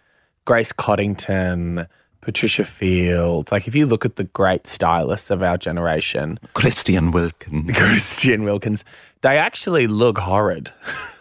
Grace 0.46 0.72
Coddington, 0.72 1.88
Patricia 2.22 2.64
Fields, 2.64 3.52
like 3.52 3.68
if 3.68 3.76
you 3.76 3.86
look 3.86 4.06
at 4.06 4.16
the 4.16 4.26
great 4.26 4.68
stylists 4.68 5.30
of 5.30 5.42
our 5.42 5.58
generation, 5.58 6.40
Christian 6.54 7.12
Wilkins. 7.12 7.72
Christian 7.78 8.44
Wilkins, 8.44 8.86
they 9.22 9.38
actually 9.38 9.88
look 9.88 10.18
horrid. 10.18 10.72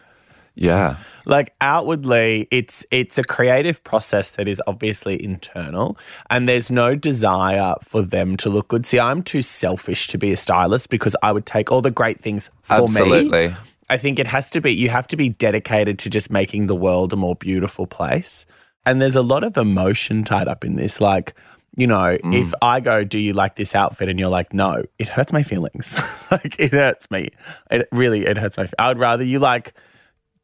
Yeah. 0.58 0.96
like 1.24 1.54
outwardly 1.60 2.48
it's 2.50 2.84
it's 2.90 3.16
a 3.16 3.22
creative 3.22 3.84
process 3.84 4.30
that 4.32 4.48
is 4.48 4.60
obviously 4.66 5.22
internal 5.22 5.96
and 6.30 6.48
there's 6.48 6.70
no 6.70 6.96
desire 6.96 7.74
for 7.82 8.02
them 8.02 8.36
to 8.38 8.50
look 8.50 8.68
good. 8.68 8.84
See 8.84 8.98
i'm 8.98 9.22
too 9.22 9.42
selfish 9.42 10.08
to 10.08 10.18
be 10.18 10.32
a 10.32 10.36
stylist 10.36 10.88
because 10.88 11.14
i 11.22 11.30
would 11.30 11.46
take 11.46 11.70
all 11.70 11.80
the 11.80 11.92
great 11.92 12.20
things 12.20 12.50
for 12.62 12.78
me. 12.78 12.84
Absolutely. 12.84 13.54
i 13.88 13.96
think 13.96 14.18
it 14.18 14.26
has 14.26 14.50
to 14.50 14.60
be 14.60 14.72
you 14.74 14.88
have 14.88 15.06
to 15.08 15.16
be 15.16 15.28
dedicated 15.28 15.98
to 16.00 16.10
just 16.10 16.30
making 16.30 16.66
the 16.66 16.74
world 16.74 17.12
a 17.12 17.16
more 17.16 17.36
beautiful 17.36 17.86
place. 17.86 18.44
And 18.84 19.02
there's 19.02 19.16
a 19.16 19.22
lot 19.22 19.44
of 19.44 19.58
emotion 19.58 20.24
tied 20.24 20.48
up 20.48 20.64
in 20.64 20.76
this. 20.76 21.00
Like 21.00 21.34
you 21.76 21.86
know 21.86 22.16
mm. 22.24 22.34
if 22.34 22.54
i 22.62 22.80
go 22.80 23.04
do 23.04 23.18
you 23.18 23.34
like 23.34 23.54
this 23.54 23.74
outfit? 23.74 24.08
and 24.08 24.18
you're 24.18 24.30
like 24.30 24.52
no 24.52 24.82
it 24.98 25.08
hurts 25.08 25.32
my 25.32 25.42
feelings. 25.42 25.98
Like 26.30 26.58
it 26.58 26.72
hurts 26.72 27.10
me. 27.10 27.30
It 27.70 27.88
really 27.92 28.26
it 28.26 28.36
hurts 28.36 28.56
my 28.56 28.68
i 28.78 28.88
would 28.88 28.98
rather 28.98 29.24
you 29.24 29.38
like 29.38 29.74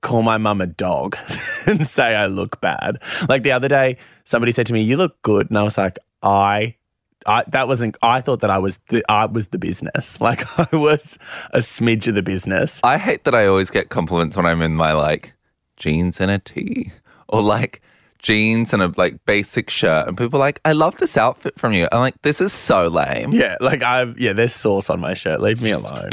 call 0.04 0.22
my 0.22 0.36
mum 0.36 0.60
a 0.60 0.66
dog 0.66 1.16
and 1.66 1.84
say 1.84 2.14
I 2.14 2.26
look 2.26 2.60
bad. 2.60 3.00
Like 3.28 3.42
the 3.42 3.50
other 3.50 3.68
day, 3.68 3.96
somebody 4.24 4.52
said 4.52 4.66
to 4.68 4.72
me, 4.72 4.82
"You 4.82 4.96
look 4.96 5.20
good," 5.22 5.48
and 5.50 5.58
I 5.58 5.64
was 5.64 5.76
like, 5.76 5.98
"I." 6.22 6.76
I, 7.26 7.42
that 7.48 7.68
wasn't. 7.68 7.96
I 8.02 8.20
thought 8.20 8.40
that 8.40 8.50
I 8.50 8.58
was 8.58 8.78
the 8.90 9.02
I 9.08 9.24
was 9.24 9.48
the 9.48 9.56
business. 9.56 10.20
Like 10.24 10.42
I 10.58 10.76
was 10.76 11.18
a 11.52 11.60
smidge 11.60 12.06
of 12.06 12.14
the 12.14 12.22
business. 12.22 12.82
I 12.84 12.98
hate 12.98 13.24
that 13.24 13.34
I 13.34 13.46
always 13.46 13.70
get 13.70 13.88
compliments 13.88 14.36
when 14.36 14.44
I'm 14.44 14.60
in 14.60 14.74
my 14.74 14.92
like 14.92 15.32
jeans 15.78 16.20
and 16.20 16.30
a 16.30 16.38
tee 16.38 16.92
or 17.26 17.40
like 17.40 17.80
jeans 18.18 18.74
and 18.74 18.82
a 18.82 18.92
like 18.98 19.24
basic 19.24 19.70
shirt 19.70 20.06
and 20.06 20.18
people 20.18 20.38
are 20.38 20.46
like, 20.46 20.60
I 20.66 20.72
love 20.72 20.98
this 20.98 21.16
outfit 21.16 21.58
from 21.58 21.72
you. 21.72 21.88
I'm 21.90 22.00
like, 22.00 22.20
this 22.20 22.42
is 22.42 22.52
so 22.52 22.88
lame. 22.88 23.32
Yeah, 23.32 23.56
like 23.58 23.82
I've 23.82 24.20
yeah. 24.20 24.34
There's 24.34 24.54
sauce 24.54 24.90
on 24.90 25.00
my 25.00 25.14
shirt. 25.14 25.40
Leave 25.40 25.62
me 25.62 25.70
alone. 25.70 26.10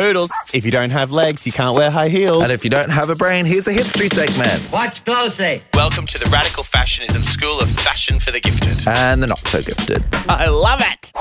Poodles. 0.00 0.30
If 0.54 0.64
you 0.64 0.70
don't 0.70 0.88
have 0.88 1.12
legs, 1.12 1.44
you 1.44 1.52
can't 1.52 1.76
wear 1.76 1.90
high 1.90 2.08
heels. 2.08 2.42
And 2.42 2.50
if 2.50 2.64
you 2.64 2.70
don't 2.70 2.88
have 2.88 3.10
a 3.10 3.14
brain, 3.14 3.44
here's 3.44 3.68
a 3.68 3.72
history 3.72 4.08
segment. 4.08 4.72
Watch 4.72 5.04
closely. 5.04 5.60
Welcome 5.74 6.06
to 6.06 6.18
the 6.18 6.24
Radical 6.30 6.62
Fashionism 6.62 7.22
School 7.22 7.60
of 7.60 7.68
Fashion 7.68 8.18
for 8.18 8.30
the 8.30 8.40
Gifted. 8.40 8.88
And 8.88 9.22
the 9.22 9.26
not 9.26 9.40
so 9.48 9.60
gifted. 9.60 10.02
I 10.26 10.48
love 10.48 10.80
it. 10.82 11.12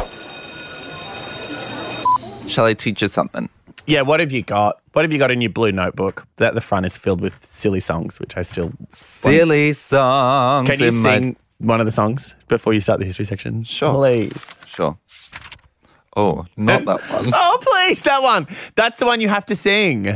Shall 2.50 2.64
I 2.64 2.74
teach 2.74 3.02
you 3.02 3.10
something? 3.10 3.50
Yeah. 3.86 4.04
What 4.04 4.22
have 4.22 4.32
you 4.32 4.44
got? 4.44 4.80
What 4.94 5.04
have 5.04 5.12
you 5.12 5.20
got 5.20 5.30
in 5.30 5.42
your 5.42 5.50
blue 5.52 5.74
notebook? 5.74 6.26
That 6.38 6.54
the 6.54 6.62
front 6.62 6.86
is 6.86 6.96
filled 6.96 7.20
with 7.20 7.34
silly 7.44 7.82
songs, 7.82 8.18
which 8.18 8.38
I 8.38 8.44
still. 8.44 8.72
Silly 8.94 9.74
songs. 9.74 10.70
Can 10.70 10.80
you 10.80 10.88
in 10.88 10.96
my- 11.02 11.20
sing 11.20 11.36
one 11.58 11.82
of 11.82 11.86
the 11.86 11.92
songs 11.92 12.34
before 12.48 12.74
you 12.74 12.80
start 12.80 13.02
the 13.02 13.06
history 13.06 13.26
section? 13.26 13.66
Sure. 13.66 13.94
please. 13.94 14.56
Sure. 14.68 14.98
Oh, 16.16 16.46
not 16.58 16.86
that 16.86 17.02
one. 17.02 17.32
Oh, 17.34 17.58
please, 17.62 18.02
that 18.04 18.22
one. 18.24 18.48
That's 18.76 19.00
the 19.00 19.06
one 19.06 19.22
you 19.22 19.30
have 19.30 19.46
to 19.48 19.56
sing. 19.56 20.14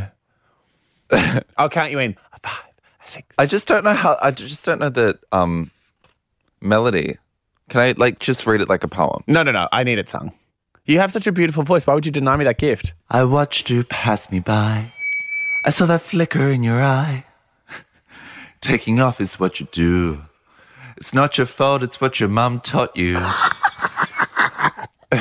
I'll 1.57 1.69
count 1.69 1.91
you 1.91 1.99
in. 1.99 2.17
A 2.33 2.39
five, 2.39 2.63
a 3.03 3.07
six. 3.07 3.35
I 3.37 3.45
just 3.45 3.67
don't 3.67 3.83
know 3.83 3.93
how. 3.93 4.17
I 4.21 4.31
just 4.31 4.65
don't 4.65 4.79
know 4.79 4.89
the 4.89 5.19
um 5.31 5.71
melody. 6.61 7.17
Can 7.69 7.81
I 7.81 7.93
like 7.97 8.19
just 8.19 8.45
read 8.47 8.61
it 8.61 8.69
like 8.69 8.83
a 8.83 8.87
poem? 8.87 9.23
no, 9.27 9.43
no, 9.43 9.51
no. 9.51 9.67
I 9.71 9.83
need 9.83 9.99
it 9.99 10.09
sung. 10.09 10.33
You 10.85 10.99
have 10.99 11.11
such 11.11 11.27
a 11.27 11.31
beautiful 11.31 11.63
voice. 11.63 11.87
Why 11.87 11.93
would 11.93 12.05
you 12.05 12.11
deny 12.11 12.35
me 12.35 12.43
that 12.43 12.57
gift? 12.57 12.93
I 13.09 13.23
watched 13.23 13.69
you 13.69 13.83
pass 13.85 14.29
me 14.31 14.39
by. 14.39 14.91
I 15.65 15.69
saw 15.69 15.85
that 15.85 16.01
flicker 16.01 16.49
in 16.49 16.61
your 16.61 16.83
eye. 16.83 17.25
Taking 18.61 18.99
off 18.99 19.21
is 19.21 19.39
what 19.39 19.61
you 19.61 19.67
do. 19.71 20.23
It's 20.97 21.13
not 21.13 21.37
your 21.37 21.47
fault, 21.47 21.83
it's 21.83 22.01
what 22.01 22.19
your 22.19 22.29
mum 22.29 22.59
taught 22.59 22.95
you. 22.97 23.17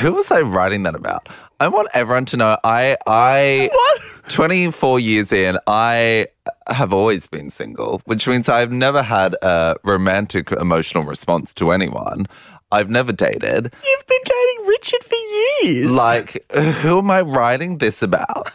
Who 0.00 0.12
was 0.12 0.30
I 0.30 0.40
writing 0.40 0.84
that 0.84 0.94
about? 0.94 1.28
I 1.61 1.68
want 1.68 1.88
everyone 1.94 2.25
to 2.26 2.37
know 2.37 2.58
I 2.64 2.96
I 3.06 3.70
What? 3.72 4.30
24 4.30 5.00
years 5.00 5.32
in, 5.32 5.58
I 5.66 6.28
have 6.68 6.92
always 6.92 7.26
been 7.26 7.50
single, 7.50 8.00
which 8.04 8.26
means 8.26 8.49
I've 8.49 8.72
never 8.72 9.02
had 9.02 9.34
a 9.42 9.76
romantic 9.84 10.50
emotional 10.52 11.04
response 11.04 11.52
to 11.54 11.70
anyone. 11.72 12.26
I've 12.70 12.88
never 12.88 13.12
dated. 13.12 13.72
You've 13.84 14.06
been 14.06 14.22
dating 14.25 14.66
Richard 14.66 15.04
for 15.04 15.14
years. 15.62 15.94
Like, 15.94 16.44
who 16.52 16.99
am 16.99 17.11
I 17.11 17.20
writing 17.20 17.78
this 17.78 18.02
about? 18.02 18.49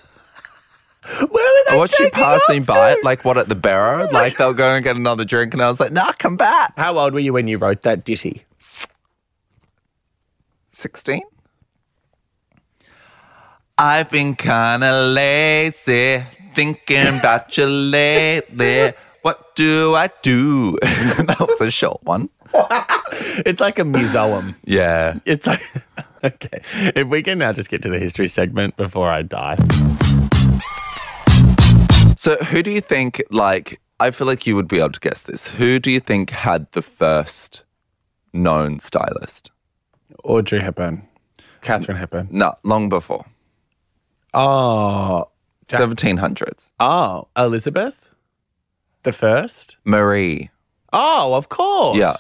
where 1.20 1.28
were 1.30 1.64
they? 1.70 1.74
I 1.74 1.78
watched 1.78 2.00
you 2.00 2.10
passing 2.10 2.64
by 2.64 2.94
it, 2.94 3.04
like 3.04 3.24
what 3.24 3.38
at 3.38 3.48
the 3.48 3.56
barrow? 3.56 4.10
Like 4.12 4.38
they'll 4.38 4.54
go 4.54 4.70
and 4.76 4.84
get 4.84 4.96
another 4.96 5.24
drink, 5.24 5.54
and 5.54 5.62
I 5.62 5.70
was 5.70 5.80
like, 5.80 5.92
"Nah, 5.92 6.12
come 6.14 6.36
back." 6.36 6.74
How 6.78 6.98
old 6.98 7.14
were 7.14 7.20
you 7.20 7.34
when 7.34 7.48
you 7.48 7.58
wrote 7.58 7.84
that 7.84 8.04
ditty? 8.04 8.44
Sixteen. 10.78 11.24
I've 13.80 14.12
been 14.12 14.36
kind 14.36 14.84
of 14.84 15.12
lazy, 15.12 16.24
thinking 16.54 17.08
about 17.18 17.58
you 17.58 17.66
lately. 17.66 18.94
What 19.24 19.56
do 19.56 19.96
I 19.96 20.12
do? 20.22 20.78
that 20.82 21.38
was 21.40 21.62
a 21.62 21.72
short 21.72 22.04
one. 22.04 22.30
It's 23.46 23.60
like 23.60 23.80
a 23.80 23.84
museum. 23.84 24.56
Yeah. 24.66 25.18
It's 25.26 25.48
like 25.48 25.62
okay. 26.24 26.62
If 26.96 27.08
we 27.08 27.24
can 27.24 27.40
now 27.40 27.54
just 27.54 27.72
get 27.72 27.82
to 27.82 27.90
the 27.90 27.98
history 27.98 28.28
segment 28.28 28.78
before 28.78 29.10
I 29.10 29.24
die. 29.24 29.56
So, 32.18 32.36
who 32.38 32.62
do 32.62 32.70
you 32.70 32.82
think? 32.82 33.24
Like, 33.32 33.82
I 34.00 34.12
feel 34.12 34.28
like 34.28 34.46
you 34.46 34.56
would 34.56 34.68
be 34.68 34.78
able 34.78 34.92
to 34.92 35.00
guess 35.00 35.22
this. 35.22 35.48
Who 35.48 35.80
do 35.80 35.90
you 35.90 36.00
think 36.00 36.30
had 36.30 36.72
the 36.74 36.84
first 36.84 37.64
known 38.32 38.78
stylist? 38.80 39.50
Audrey 40.24 40.60
Hepburn, 40.60 41.08
Katharine 41.62 41.98
Hepburn. 41.98 42.28
No, 42.32 42.56
long 42.64 42.90
before. 42.90 43.26
Oh, 44.34 45.30
Jack- 45.68 45.82
1700s. 45.82 46.70
oh, 46.80 47.28
Elizabeth, 47.38 48.10
the 49.04 49.14
first. 49.14 49.78
Marie. 49.84 50.50
Oh, 50.94 51.34
of 51.34 51.50
course. 51.50 51.98
Yeah. 51.98 52.14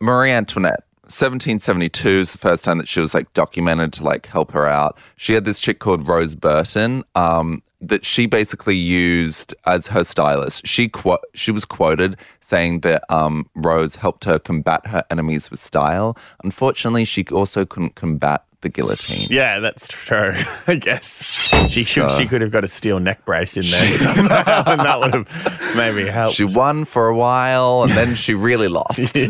Marie 0.00 0.30
Antoinette. 0.30 0.84
1772 1.04 2.08
is 2.08 2.32
the 2.32 2.38
first 2.38 2.64
time 2.64 2.78
that 2.78 2.88
she 2.88 3.00
was 3.00 3.12
like 3.12 3.32
documented 3.34 3.92
to 3.92 4.02
like 4.02 4.26
help 4.26 4.52
her 4.52 4.66
out. 4.66 4.96
She 5.16 5.34
had 5.34 5.44
this 5.44 5.60
chick 5.60 5.78
called 5.78 6.08
Rose 6.08 6.34
Bertin 6.34 7.02
um, 7.14 7.62
that 7.82 8.04
she 8.04 8.26
basically 8.26 8.76
used 8.76 9.54
as 9.66 9.88
her 9.88 10.04
stylist. 10.04 10.66
She 10.66 10.88
quote 10.88 11.20
she 11.34 11.50
was 11.50 11.64
quoted 11.64 12.16
saying 12.40 12.80
that 12.80 13.04
um, 13.12 13.48
Rose 13.54 13.96
helped 13.96 14.24
her 14.24 14.38
combat 14.38 14.86
her 14.86 15.04
enemies 15.10 15.50
with 15.50 15.60
style. 15.60 16.16
Unfortunately, 16.44 17.04
she 17.04 17.24
also 17.26 17.64
couldn't 17.64 17.94
combat 17.94 18.44
the 18.60 18.68
guillotine. 18.68 19.26
Yeah, 19.28 19.58
that's 19.58 19.88
true. 19.88 20.34
I 20.66 20.76
guess 20.76 21.68
she 21.68 21.82
should, 21.82 22.10
she 22.12 22.26
could 22.26 22.40
have 22.40 22.52
got 22.52 22.62
a 22.64 22.68
steel 22.68 23.00
neck 23.00 23.24
brace 23.24 23.56
in 23.56 23.64
there 23.64 23.88
somehow, 23.98 24.62
and 24.66 24.80
that 24.80 25.00
would 25.00 25.14
have 25.14 25.76
maybe 25.76 26.08
helped. 26.08 26.36
She 26.36 26.44
won 26.44 26.84
for 26.84 27.08
a 27.08 27.16
while 27.16 27.82
and 27.82 27.92
then 27.92 28.14
she 28.14 28.34
really 28.34 28.68
lost. 28.68 29.16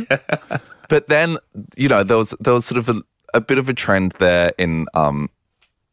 But 0.93 1.09
then, 1.09 1.39
you 1.75 1.89
know, 1.89 2.03
there 2.03 2.19
was 2.19 2.35
there 2.39 2.53
was 2.53 2.67
sort 2.67 2.77
of 2.77 2.87
a, 2.91 3.01
a 3.33 3.41
bit 3.41 3.57
of 3.57 3.67
a 3.71 3.73
trend 3.73 4.13
there 4.19 4.53
in 4.59 4.85
um, 4.93 5.31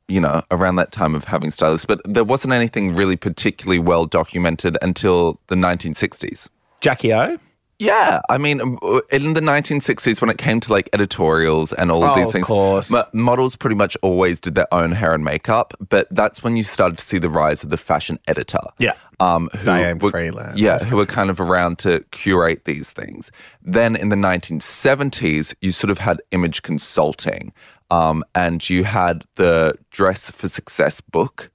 you 0.09 0.19
know, 0.19 0.41
around 0.51 0.75
that 0.77 0.91
time 0.91 1.15
of 1.15 1.23
having 1.25 1.51
stylists, 1.51 1.85
but 1.85 2.01
there 2.05 2.23
wasn't 2.25 2.53
anything 2.53 2.95
really 2.95 3.15
particularly 3.15 3.79
well 3.79 4.05
documented 4.05 4.77
until 4.81 5.39
the 5.47 5.55
1960s. 5.55 6.47
Jackie 6.81 7.13
O. 7.13 7.37
Yeah, 7.81 8.19
I 8.29 8.37
mean, 8.37 8.59
in 8.59 9.33
the 9.35 9.39
1960s, 9.39 10.19
when 10.19 10.29
it 10.29 10.37
came 10.37 10.59
to 10.59 10.69
like 10.69 10.89
editorials 10.91 11.71
and 11.71 11.89
all 11.89 12.03
of 12.03 12.09
Oh, 12.11 12.15
these 12.17 12.27
of 12.27 12.33
things, 12.33 12.45
course. 12.45 12.91
mo- 12.91 13.05
models 13.13 13.55
pretty 13.55 13.77
much 13.77 13.95
always 14.01 14.41
did 14.41 14.55
their 14.55 14.67
own 14.73 14.91
hair 14.91 15.13
and 15.13 15.23
makeup. 15.23 15.73
But 15.87 16.09
that's 16.11 16.43
when 16.43 16.57
you 16.57 16.63
started 16.63 16.97
to 16.97 17.05
see 17.05 17.19
the 17.19 17.29
rise 17.29 17.63
of 17.63 17.69
the 17.69 17.77
fashion 17.77 18.19
editor. 18.27 18.59
Yeah. 18.79 18.95
um, 19.21 19.49
who 19.55 19.63
Diane 19.65 19.97
were, 19.99 20.11
Vreeland. 20.11 20.53
Yeah, 20.57 20.79
who 20.79 20.97
were 20.97 21.05
kind 21.05 21.29
of 21.29 21.39
around 21.39 21.79
to 21.79 22.03
curate 22.11 22.65
these 22.65 22.91
things. 22.91 23.31
Then 23.61 23.95
in 23.95 24.09
the 24.09 24.17
1970s, 24.17 25.53
you 25.61 25.71
sort 25.71 25.91
of 25.91 25.99
had 25.99 26.21
image 26.31 26.61
consulting. 26.63 27.53
Um, 27.91 28.23
and 28.35 28.67
you 28.69 28.83
had 28.83 29.23
the 29.35 29.75
Dress 29.91 30.29
for 30.29 30.47
Success 30.47 31.01
book. 31.01 31.49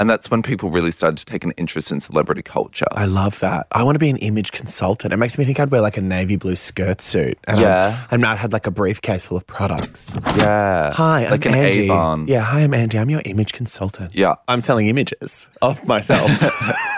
And 0.00 0.08
that's 0.08 0.30
when 0.30 0.42
people 0.44 0.70
really 0.70 0.92
started 0.92 1.16
to 1.18 1.24
take 1.24 1.42
an 1.42 1.50
interest 1.56 1.90
in 1.90 1.98
celebrity 1.98 2.40
culture. 2.40 2.86
I 2.92 3.04
love 3.06 3.40
that. 3.40 3.66
I 3.72 3.82
want 3.82 3.96
to 3.96 3.98
be 3.98 4.08
an 4.08 4.16
image 4.18 4.52
consultant. 4.52 5.12
It 5.12 5.16
makes 5.16 5.36
me 5.36 5.44
think 5.44 5.58
I'd 5.58 5.72
wear 5.72 5.80
like 5.80 5.96
a 5.96 6.00
navy 6.00 6.36
blue 6.36 6.54
skirt 6.54 7.00
suit. 7.00 7.36
And 7.48 7.58
Yeah. 7.58 8.06
I, 8.08 8.14
and 8.14 8.24
I'd 8.24 8.38
had 8.38 8.52
like 8.52 8.68
a 8.68 8.70
briefcase 8.70 9.26
full 9.26 9.36
of 9.36 9.44
products. 9.48 10.12
yeah. 10.36 10.92
Hi, 10.92 11.28
like 11.28 11.44
I'm 11.46 11.52
an 11.54 11.58
Andy. 11.58 11.80
Avon. 11.86 12.28
Yeah, 12.28 12.42
hi, 12.42 12.60
I'm 12.60 12.74
Andy. 12.74 12.96
I'm 12.96 13.10
your 13.10 13.22
image 13.24 13.52
consultant. 13.52 14.14
Yeah. 14.14 14.36
I'm 14.46 14.60
selling 14.60 14.86
images 14.86 15.48
of 15.62 15.84
myself. 15.84 16.30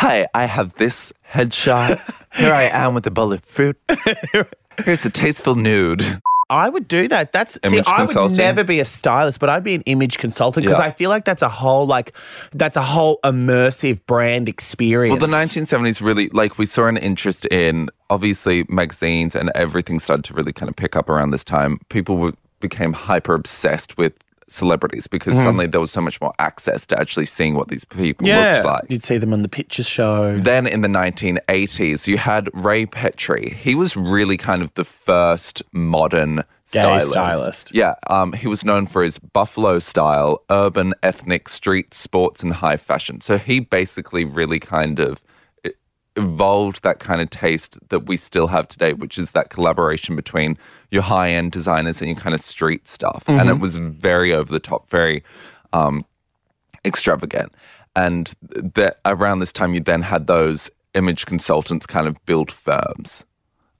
Hi, 0.00 0.26
I 0.34 0.46
have 0.46 0.74
this 0.74 1.12
headshot. 1.32 2.00
Here 2.36 2.52
I 2.52 2.64
am 2.64 2.94
with 2.94 3.06
a 3.06 3.10
bowl 3.12 3.32
of 3.32 3.44
fruit. 3.44 3.76
Here's 4.84 5.06
a 5.06 5.10
tasteful 5.10 5.54
nude. 5.54 6.04
I 6.50 6.68
would 6.70 6.88
do 6.88 7.08
that. 7.08 7.32
That's 7.32 7.54
see, 7.54 7.60
Image 7.76 7.84
I 7.86 8.00
would 8.02 8.06
consulting? 8.08 8.36
never 8.38 8.64
be 8.64 8.80
a 8.80 8.84
stylist, 8.84 9.38
but 9.38 9.50
I'd 9.50 9.62
be 9.64 9.74
an 9.74 9.82
image 9.82 10.16
consultant 10.18 10.64
because 10.64 10.78
Yeah. 10.80 10.86
I 10.86 10.90
feel 10.90 11.10
like 11.10 11.24
that's 11.26 11.42
a 11.42 11.48
whole 11.48 11.86
like 11.86 12.14
that's 12.52 12.76
a 12.76 12.82
whole 12.82 13.20
immersive 13.22 14.00
brand 14.06 14.48
experience. 14.48 15.20
Well, 15.20 15.28
the 15.28 15.34
1970s 15.36 16.00
really, 16.02 16.28
like, 16.30 16.56
we 16.58 16.64
saw 16.66 16.86
an 16.86 16.96
interest 16.96 17.44
in 17.46 17.90
obviously 18.10 18.64
magazines 18.68 19.36
and 19.36 19.50
everything 19.54 19.98
started 19.98 20.24
to 20.24 20.34
really 20.34 20.52
kind 20.52 20.68
of 20.70 20.76
pick 20.76 20.96
up 20.96 21.08
around 21.10 21.30
this 21.32 21.44
time. 21.44 21.78
People 21.90 22.16
were, 22.16 22.32
became 22.60 22.92
hyper 22.94 23.34
obsessed 23.34 23.98
with 23.98 24.14
celebrities 24.50 25.06
because 25.06 25.36
suddenly 25.36 25.66
there 25.66 25.80
was 25.80 25.90
so 25.90 26.00
much 26.00 26.20
more 26.20 26.32
access 26.38 26.86
to 26.86 26.98
actually 26.98 27.24
seeing 27.26 27.54
what 27.54 27.68
these 27.68 27.84
people 27.84 28.26
yeah, 28.26 28.54
looked 28.54 28.64
like. 28.64 28.84
you'd 28.88 29.02
see 29.02 29.18
them 29.18 29.32
on 29.32 29.42
the 29.42 29.48
picture 29.48 29.82
show. 29.82 30.38
Then 30.38 30.66
in 30.66 30.82
the 30.82 30.88
1980s, 30.88 32.06
you 32.06 32.18
had 32.18 32.48
Ray 32.52 32.86
Petri. 32.86 33.50
He 33.50 33.74
was 33.74 33.96
really 33.96 34.36
kind 34.36 34.62
of 34.62 34.72
the 34.74 34.84
first 34.84 35.62
modern 35.72 36.44
stylist. 36.66 37.10
stylist. 37.10 37.74
Yeah, 37.74 37.94
um, 38.08 38.32
he 38.32 38.46
was 38.46 38.64
known 38.64 38.86
for 38.86 39.02
his 39.02 39.18
buffalo 39.18 39.78
style, 39.78 40.42
urban, 40.50 40.94
ethnic, 41.02 41.48
street, 41.48 41.94
sports, 41.94 42.42
and 42.42 42.52
high 42.54 42.76
fashion. 42.76 43.20
So 43.20 43.38
he 43.38 43.60
basically 43.60 44.24
really 44.24 44.60
kind 44.60 44.98
of 44.98 45.22
evolved 46.16 46.82
that 46.82 46.98
kind 46.98 47.20
of 47.20 47.30
taste 47.30 47.78
that 47.90 48.00
we 48.06 48.16
still 48.16 48.48
have 48.48 48.66
today, 48.68 48.92
which 48.92 49.18
is 49.18 49.30
that 49.32 49.50
collaboration 49.50 50.16
between 50.16 50.58
your 50.90 51.02
high 51.02 51.30
end 51.30 51.52
designers 51.52 52.00
and 52.00 52.08
your 52.10 52.18
kind 52.18 52.34
of 52.34 52.40
street 52.40 52.88
stuff. 52.88 53.24
And 53.28 53.38
Mm-hmm. 53.40 53.50
it 53.50 53.60
was 53.60 53.76
very 53.76 54.32
over 54.32 54.50
the 54.52 54.58
top, 54.60 54.88
very 54.90 55.22
um, 55.72 56.04
extravagant. 56.84 57.52
And 57.94 58.32
that 58.42 59.00
around 59.04 59.40
this 59.40 59.52
time, 59.52 59.74
you 59.74 59.80
then 59.80 60.02
had 60.02 60.26
those 60.26 60.70
image 60.94 61.26
consultants 61.26 61.86
kind 61.86 62.06
of 62.06 62.16
build 62.26 62.50
firms. 62.50 63.24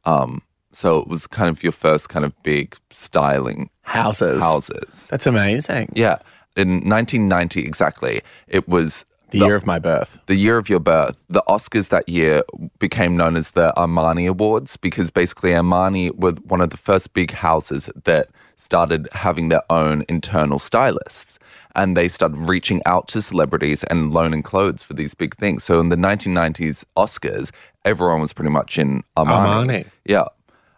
Um, 0.04 0.42
so 0.72 0.98
it 0.98 1.08
was 1.08 1.26
kind 1.26 1.48
of 1.48 1.62
your 1.62 1.72
first 1.72 2.08
kind 2.08 2.24
of 2.24 2.40
big 2.42 2.76
styling 2.90 3.70
Houses. 3.82 4.42
houses. 4.42 5.06
That's 5.10 5.26
amazing. 5.26 5.92
Yeah. 5.94 6.18
In 6.56 6.88
1990, 6.88 7.64
exactly, 7.64 8.22
it 8.48 8.68
was 8.68 9.04
The 9.30 9.38
year 9.38 9.56
of 9.56 9.66
my 9.66 9.78
birth. 9.78 10.18
the 10.26 10.34
year 10.34 10.56
of 10.56 10.68
your 10.68 10.80
birth, 10.80 11.16
the 11.28 11.42
Oscars 11.48 11.90
that 11.90 12.08
year 12.08 12.42
became 12.78 13.16
known 13.16 13.36
as 13.36 13.50
the 13.50 13.74
Armani 13.76 14.28
Awards 14.28 14.76
because 14.76 15.10
basically 15.10 15.50
Armani 15.50 16.14
were 16.16 16.32
one 16.32 16.60
of 16.60 16.70
the 16.70 16.76
first 16.78 17.12
big 17.12 17.32
houses 17.32 17.90
that 18.04 18.28
started 18.56 19.08
having 19.12 19.48
their 19.50 19.62
own 19.70 20.04
internal 20.08 20.58
stylists. 20.58 21.38
And 21.76 21.96
they 21.96 22.08
started 22.08 22.36
reaching 22.38 22.82
out 22.86 23.06
to 23.08 23.22
celebrities 23.22 23.84
and 23.84 24.12
loaning 24.12 24.42
clothes 24.42 24.82
for 24.82 24.94
these 24.94 25.14
big 25.14 25.36
things. 25.36 25.62
So 25.62 25.78
in 25.78 25.90
the 25.90 25.96
1990s 25.96 26.84
Oscars, 26.96 27.52
everyone 27.84 28.20
was 28.20 28.32
pretty 28.32 28.50
much 28.50 28.78
in 28.78 29.04
Armani. 29.16 29.66
Armani. 29.66 29.84
Yeah. 30.04 30.24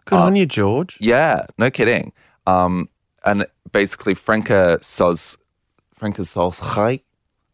Good 0.05 0.17
on 0.19 0.37
you, 0.37 0.45
George. 0.45 0.99
Yeah, 1.01 1.47
no 1.57 1.71
kidding. 1.71 2.13
Um, 2.47 2.89
and 3.25 3.47
basically 3.73 4.15
Franca 4.15 4.79
Sos, 4.83 5.37
Franca 5.95 6.23
Soschai, 6.23 7.03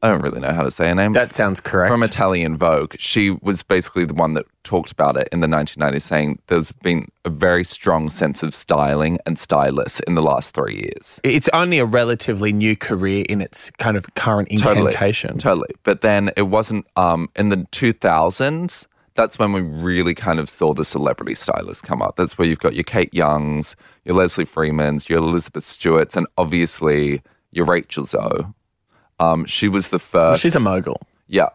I 0.02 0.08
don't 0.08 0.20
really 0.20 0.40
know 0.40 0.52
how 0.52 0.62
to 0.62 0.70
say 0.70 0.88
her 0.88 0.94
name. 0.94 1.14
That 1.14 1.32
sounds 1.32 1.60
correct. 1.60 1.90
From 1.90 2.02
Italian 2.02 2.56
Vogue. 2.56 2.94
She 2.98 3.30
was 3.30 3.62
basically 3.62 4.04
the 4.04 4.14
one 4.14 4.34
that 4.34 4.44
talked 4.62 4.92
about 4.92 5.16
it 5.16 5.28
in 5.32 5.40
the 5.40 5.46
1990s, 5.46 6.02
saying 6.02 6.38
there's 6.48 6.72
been 6.72 7.10
a 7.24 7.30
very 7.30 7.64
strong 7.64 8.08
sense 8.08 8.42
of 8.42 8.54
styling 8.54 9.18
and 9.24 9.38
stylists 9.38 10.00
in 10.00 10.14
the 10.14 10.22
last 10.22 10.54
three 10.54 10.76
years. 10.76 11.18
It's 11.24 11.48
only 11.52 11.78
a 11.78 11.86
relatively 11.86 12.52
new 12.52 12.76
career 12.76 13.24
in 13.28 13.40
its 13.40 13.70
kind 13.72 13.96
of 13.96 14.14
current 14.14 14.48
incantation. 14.48 15.38
Totally. 15.38 15.70
But 15.82 16.02
then 16.02 16.30
it 16.36 16.42
wasn't 16.42 16.86
um, 16.96 17.30
in 17.34 17.48
the 17.48 17.58
2000s. 17.72 18.86
That's 19.14 19.38
when 19.38 19.54
we 19.54 19.62
really 19.62 20.14
kind 20.14 20.38
of 20.38 20.50
saw 20.50 20.74
the 20.74 20.84
celebrity 20.84 21.34
stylists 21.34 21.80
come 21.80 22.02
up. 22.02 22.16
That's 22.16 22.36
where 22.36 22.46
you've 22.46 22.58
got 22.58 22.74
your 22.74 22.84
Kate 22.84 23.14
Youngs, 23.14 23.74
your 24.04 24.14
Leslie 24.14 24.44
Freemans, 24.44 25.08
your 25.08 25.20
Elizabeth 25.20 25.64
Stewarts, 25.64 26.16
and 26.16 26.26
obviously 26.36 27.22
your 27.50 27.64
Rachel 27.64 28.04
Zoe. 28.04 28.44
Um, 29.18 29.44
she 29.46 29.68
was 29.68 29.88
the 29.88 29.98
first. 29.98 30.42
She's 30.42 30.56
a 30.56 30.60
mogul. 30.60 31.00
Yeah. 31.26 31.48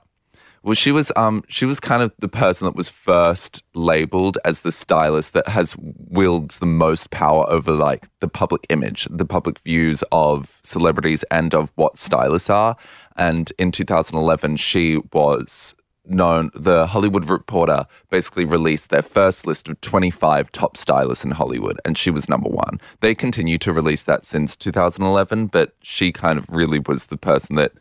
Well, 0.63 0.75
she 0.75 0.91
was 0.91 1.11
um 1.15 1.43
she 1.47 1.65
was 1.65 1.79
kind 1.79 2.03
of 2.03 2.11
the 2.19 2.27
person 2.27 2.65
that 2.65 2.75
was 2.75 2.87
first 2.87 3.63
labeled 3.73 4.37
as 4.45 4.61
the 4.61 4.71
stylist 4.71 5.33
that 5.33 5.47
has 5.47 5.75
wields 5.77 6.59
the 6.59 6.67
most 6.67 7.09
power 7.09 7.49
over 7.49 7.71
like 7.71 8.07
the 8.19 8.27
public 8.27 8.67
image, 8.69 9.07
the 9.09 9.25
public 9.25 9.59
views 9.59 10.03
of 10.11 10.59
celebrities 10.63 11.23
and 11.31 11.55
of 11.55 11.71
what 11.75 11.97
stylists 11.97 12.49
are. 12.49 12.75
And 13.15 13.51
in 13.57 13.71
2011, 13.71 14.57
she 14.57 14.99
was 15.11 15.73
known. 16.05 16.51
The 16.53 16.87
Hollywood 16.87 17.29
Reporter 17.29 17.85
basically 18.09 18.45
released 18.45 18.89
their 18.89 19.01
first 19.01 19.45
list 19.45 19.67
of 19.67 19.79
25 19.81 20.51
top 20.51 20.77
stylists 20.77 21.23
in 21.23 21.31
Hollywood, 21.31 21.79
and 21.85 21.97
she 21.97 22.11
was 22.11 22.29
number 22.29 22.49
one. 22.49 22.79
They 23.01 23.15
continue 23.15 23.57
to 23.59 23.73
release 23.73 24.01
that 24.03 24.25
since 24.25 24.55
2011, 24.55 25.47
but 25.47 25.73
she 25.81 26.11
kind 26.11 26.37
of 26.37 26.49
really 26.49 26.79
was 26.79 27.07
the 27.07 27.17
person 27.17 27.55
that 27.55 27.73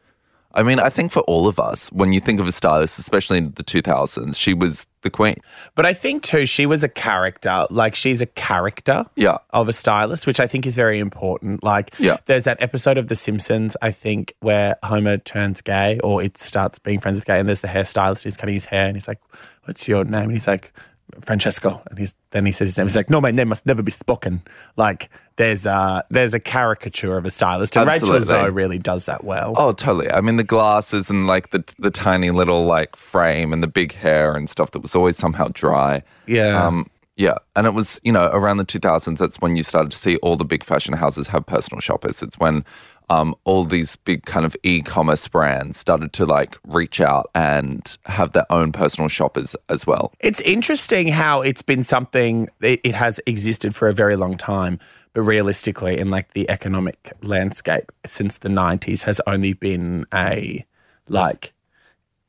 I 0.53 0.63
mean, 0.65 0.81
I 0.81 0.89
think 0.91 1.13
for 1.13 1.21
all 1.21 1.47
of 1.47 1.61
us, 1.61 1.89
when 1.93 2.13
you 2.13 2.21
think 2.21 2.41
of 2.41 2.47
a 2.49 2.53
stylist, 2.53 2.99
especially 2.99 3.39
in 3.39 3.53
the 3.53 3.63
2000s, 3.63 4.37
she 4.37 4.53
was 4.53 4.87
the 5.03 5.11
queen. 5.11 5.37
But 5.77 5.87
I 5.87 5.93
think 5.95 6.23
too, 6.25 6.45
she 6.45 6.67
was 6.67 6.83
a 6.83 6.89
character. 6.89 7.67
Like 7.71 7.95
she's 7.95 8.21
a 8.21 8.27
character 8.27 9.05
Yeah. 9.15 9.39
of 9.51 9.69
a 9.69 9.73
stylist, 9.73 10.27
which 10.27 10.41
I 10.41 10.47
think 10.49 10.67
is 10.67 10.75
very 10.75 10.99
important. 10.99 11.63
Like 11.63 11.95
Yeah. 11.99 12.17
there's 12.27 12.45
that 12.45 12.61
episode 12.61 12.99
of 12.99 13.07
The 13.07 13.15
Simpsons, 13.15 13.77
I 13.81 13.93
think, 13.93 14.35
where 14.41 14.77
Homer 14.83 15.19
turns 15.19 15.61
gay 15.63 16.01
or 16.03 16.23
it 16.23 16.37
starts 16.37 16.79
being 16.79 16.99
friends 16.99 17.17
with 17.17 17.27
gay, 17.27 17.39
and 17.39 17.49
there's 17.49 17.61
the 17.61 17.69
hairstylist, 17.69 18.25
he's 18.25 18.37
cutting 18.37 18.55
his 18.55 18.65
hair, 18.67 18.87
and 18.89 18.97
he's 18.97 19.07
like, 19.09 19.21
What's 19.65 19.87
your 19.87 20.05
name? 20.05 20.23
And 20.25 20.33
he's 20.33 20.49
like, 20.49 20.73
Francesco. 21.21 21.83
And 21.91 21.99
he's 21.99 22.15
then 22.31 22.47
he 22.47 22.53
says 22.53 22.69
his 22.69 22.79
name. 22.79 22.87
He's 22.87 22.97
like, 22.97 23.11
No, 23.11 23.21
my 23.21 23.31
name 23.31 23.49
must 23.49 23.67
never 23.67 23.83
be 23.83 23.93
spoken. 23.93 24.43
Like 24.77 25.11
there's 25.37 25.67
a 25.67 26.05
there's 26.11 26.35
a 26.35 26.41
caricature 26.41 27.17
of 27.17 27.25
a 27.25 27.31
stylist. 27.31 27.77
And 27.77 27.89
Rachel 27.89 28.21
Zoe 28.21 28.51
really 28.51 28.79
does 28.79 29.07
that 29.07 29.25
well. 29.25 29.55
Oh, 29.57 29.73
totally. 29.73 30.11
I 30.11 30.21
mean, 30.21 30.37
the 30.37 30.45
glasses 30.45 31.11
and 31.11 31.27
like 31.27 31.51
the 31.51 31.65
the 31.79 31.91
tiny 31.91 32.31
little 32.31 32.65
like 32.65 32.97
frame 32.97 33.53
and 33.53 33.63
the 33.63 33.69
big 33.69 33.93
hair 33.93 34.35
and 34.37 34.49
stuff 34.49 34.71
that 34.73 34.81
was 34.81 34.95
always 34.95 35.17
somehow 35.17 35.49
dry. 35.53 36.03
Yeah. 36.27 36.67
Um, 36.67 36.91
yeah. 37.17 37.35
And 37.55 37.67
it 37.67 37.75
was, 37.75 38.01
you 38.03 38.13
know, 38.13 38.31
around 38.33 38.57
the 38.57 38.65
2000s, 38.65 39.19
that's 39.19 39.37
when 39.41 39.55
you 39.55 39.63
started 39.63 39.93
to 39.93 39.99
see 39.99 40.17
all 40.17 40.37
the 40.37 40.45
big 40.45 40.65
fashion 40.65 40.95
houses 40.95 41.27
have 41.27 41.45
personal 41.45 41.79
shoppers. 41.81 42.23
It's 42.23 42.39
when 42.39 42.65
um, 43.11 43.35
all 43.45 43.65
these 43.65 43.97
big 43.97 44.25
kind 44.25 44.47
of 44.47 44.57
e-commerce 44.63 45.27
brands 45.27 45.77
started 45.77 46.13
to 46.15 46.25
like 46.25 46.57
reach 46.69 47.01
out 47.01 47.29
and 47.35 47.99
have 48.07 48.33
their 48.33 48.51
own 48.51 48.71
personal 48.71 49.09
shoppers 49.09 49.57
as 49.69 49.85
well. 49.87 50.13
It's 50.21 50.41
interesting 50.43 51.09
how 51.09 51.43
it's 51.43 51.61
been 51.61 51.83
something 51.83 52.49
it, 52.61 52.81
it 52.85 52.95
has 52.95 53.21
existed 53.27 53.75
for 53.75 53.89
a 53.89 53.93
very 53.93 54.15
long 54.15 54.39
time, 54.39 54.79
but 55.13 55.23
realistically, 55.23 55.99
in 55.99 56.09
like 56.09 56.33
the 56.35 56.49
economic 56.49 57.13
landscape 57.21 57.91
since 58.07 58.39
the 58.39 58.49
'90s, 58.49 59.03
has 59.03 59.21
only 59.27 59.55
been 59.55 60.07
a 60.15 60.65
like 61.09 61.53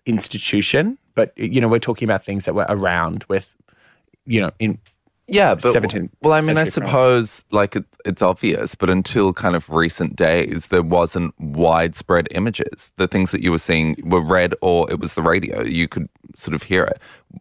institution. 0.08 0.98
But 1.14 1.32
you 1.38 1.62
know, 1.62 1.68
we're 1.68 1.80
talking 1.80 2.08
about 2.08 2.26
things 2.26 2.46
that 2.46 2.56
were 2.56 2.66
around 2.68 3.24
with, 3.28 3.56
you 4.26 4.42
know, 4.42 4.52
in 4.58 4.80
Yeah, 5.32 5.56
but 5.56 5.74
17th 5.74 6.10
well, 6.22 6.34
I 6.34 6.42
mean, 6.42 6.58
I 6.58 6.66
century 6.66 6.90
France. 6.90 7.32
suppose 7.32 7.46
like 7.52 7.76
it, 7.76 7.86
it's 8.06 8.22
obvious, 8.22 8.76
but 8.76 8.90
until 8.90 9.34
kind 9.34 9.56
of 9.56 9.70
recent 9.70 10.16
days, 10.16 10.68
there 10.68 10.84
wasn't 10.84 11.34
widespread 11.40 12.28
images. 12.32 12.92
The 12.98 13.08
things 13.08 13.32
that 13.32 13.42
you 13.42 13.52
were 13.52 13.60
seeing 13.60 13.96
were 14.04 14.22
read, 14.22 14.54
or 14.62 14.90
it 14.92 15.00
was 15.00 15.14
the 15.14 15.22
radio. 15.22 15.62
You 15.64 15.88
could 15.88 16.10
sort 16.36 16.54
of 16.54 16.64
hear 16.64 16.84
it, 16.84 17.00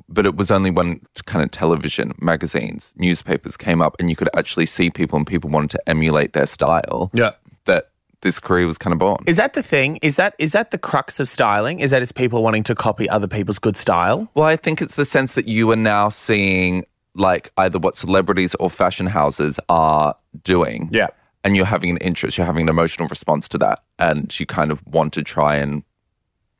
but 0.09 0.25
it 0.27 0.37
was 0.37 0.51
only 0.51 0.71
when 0.71 1.01
kind 1.27 1.43
of 1.45 1.51
television, 1.51 2.13
magazines, 2.21 2.95
newspapers 2.97 3.57
came 3.57 3.83
up, 3.83 3.97
and 3.99 4.09
you 4.09 4.17
could 4.17 4.31
actually 4.37 4.67
see 4.67 4.89
people, 4.91 5.17
and 5.17 5.27
people 5.27 5.51
wanted 5.51 5.71
to 5.71 5.89
emulate 5.89 6.33
their 6.33 6.47
style. 6.47 7.11
Yeah. 7.13 7.33
that 7.67 7.91
this 8.23 8.39
career 8.39 8.67
was 8.67 8.77
kind 8.77 8.93
of 8.93 8.99
born. 8.99 9.25
Is 9.27 9.39
that 9.39 9.55
the 9.55 9.63
thing? 9.63 9.99
Is 10.03 10.17
that 10.17 10.35
is 10.39 10.53
that 10.53 10.71
the 10.73 10.79
crux 10.79 11.21
of 11.21 11.27
styling? 11.29 11.81
Is 11.81 11.91
that 11.91 12.03
it's 12.03 12.13
people 12.13 12.43
wanting 12.43 12.63
to 12.65 12.75
copy 12.75 13.09
other 13.09 13.27
people's 13.27 13.59
good 13.59 13.77
style? 13.79 14.29
Well, 14.35 14.45
I 14.45 14.57
think 14.57 14.83
it's 14.83 14.95
the 14.95 15.07
sense 15.07 15.33
that 15.35 15.49
you 15.49 15.71
are 15.71 15.77
now 15.77 16.11
seeing 16.11 16.85
like 17.15 17.53
either 17.57 17.79
what 17.79 17.97
celebrities 17.97 18.55
or 18.61 18.71
fashion 18.71 19.07
houses 19.07 19.59
are 19.69 20.15
doing. 20.45 20.89
Yeah. 20.93 21.09
And 21.43 21.57
you're 21.57 21.65
having 21.67 21.91
an 21.91 21.97
interest, 21.99 22.37
you're 22.37 22.47
having 22.47 22.63
an 22.63 22.69
emotional 22.69 23.09
response 23.09 23.49
to 23.49 23.59
that. 23.59 23.83
And 23.99 24.39
you 24.39 24.47
kind 24.47 24.71
of 24.71 24.87
want 24.87 25.13
to 25.15 25.23
try 25.23 25.57
and, 25.57 25.83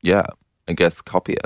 yeah, 0.01 0.25
I 0.67 0.73
guess 0.73 1.01
copy 1.01 1.33
it. 1.33 1.45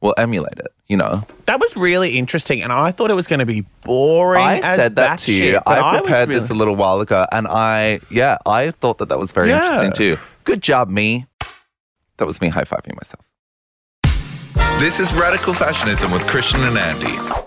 Well, 0.00 0.14
emulate 0.18 0.58
it. 0.58 0.72
you 0.88 0.96
know. 0.96 1.22
That 1.46 1.60
was 1.60 1.74
really 1.76 2.18
interesting, 2.18 2.60
and 2.60 2.72
I 2.72 2.90
thought 2.90 3.10
it 3.10 3.14
was 3.14 3.28
going 3.28 3.38
to 3.38 3.46
be 3.46 3.60
boring. 3.82 4.42
I 4.44 4.56
as 4.58 4.76
said 4.76 4.96
that 4.96 5.20
to 5.20 5.32
you. 5.32 5.52
batshit, 5.54 5.62
but 5.64 5.78
I 5.78 5.92
was 5.92 6.02
prepared 6.02 6.28
really- 6.28 6.40
this 6.40 6.50
a 6.50 6.54
little 6.54 6.74
while 6.76 7.00
ago, 7.00 7.24
and 7.32 7.46
I, 7.46 8.00
yeah, 8.10 8.36
I 8.44 8.72
thought 8.72 8.98
that 8.98 9.08
that 9.10 9.18
was 9.20 9.30
very 9.32 9.48
Yeah. 9.50 9.62
interesting 9.80 9.92
too. 9.92 10.18
Good 10.44 10.60
job, 10.60 10.88
me. 10.90 11.26
That 12.18 12.26
was 12.26 12.40
me 12.40 12.48
high 12.48 12.64
fiving 12.64 12.96
myself. 12.96 13.24
This 14.80 14.98
is 14.98 15.14
Radical 15.14 15.54
Fashionism 15.54 16.10
with 16.10 16.26
Christian 16.26 16.60
and 16.64 16.76
Andy. 16.76 17.41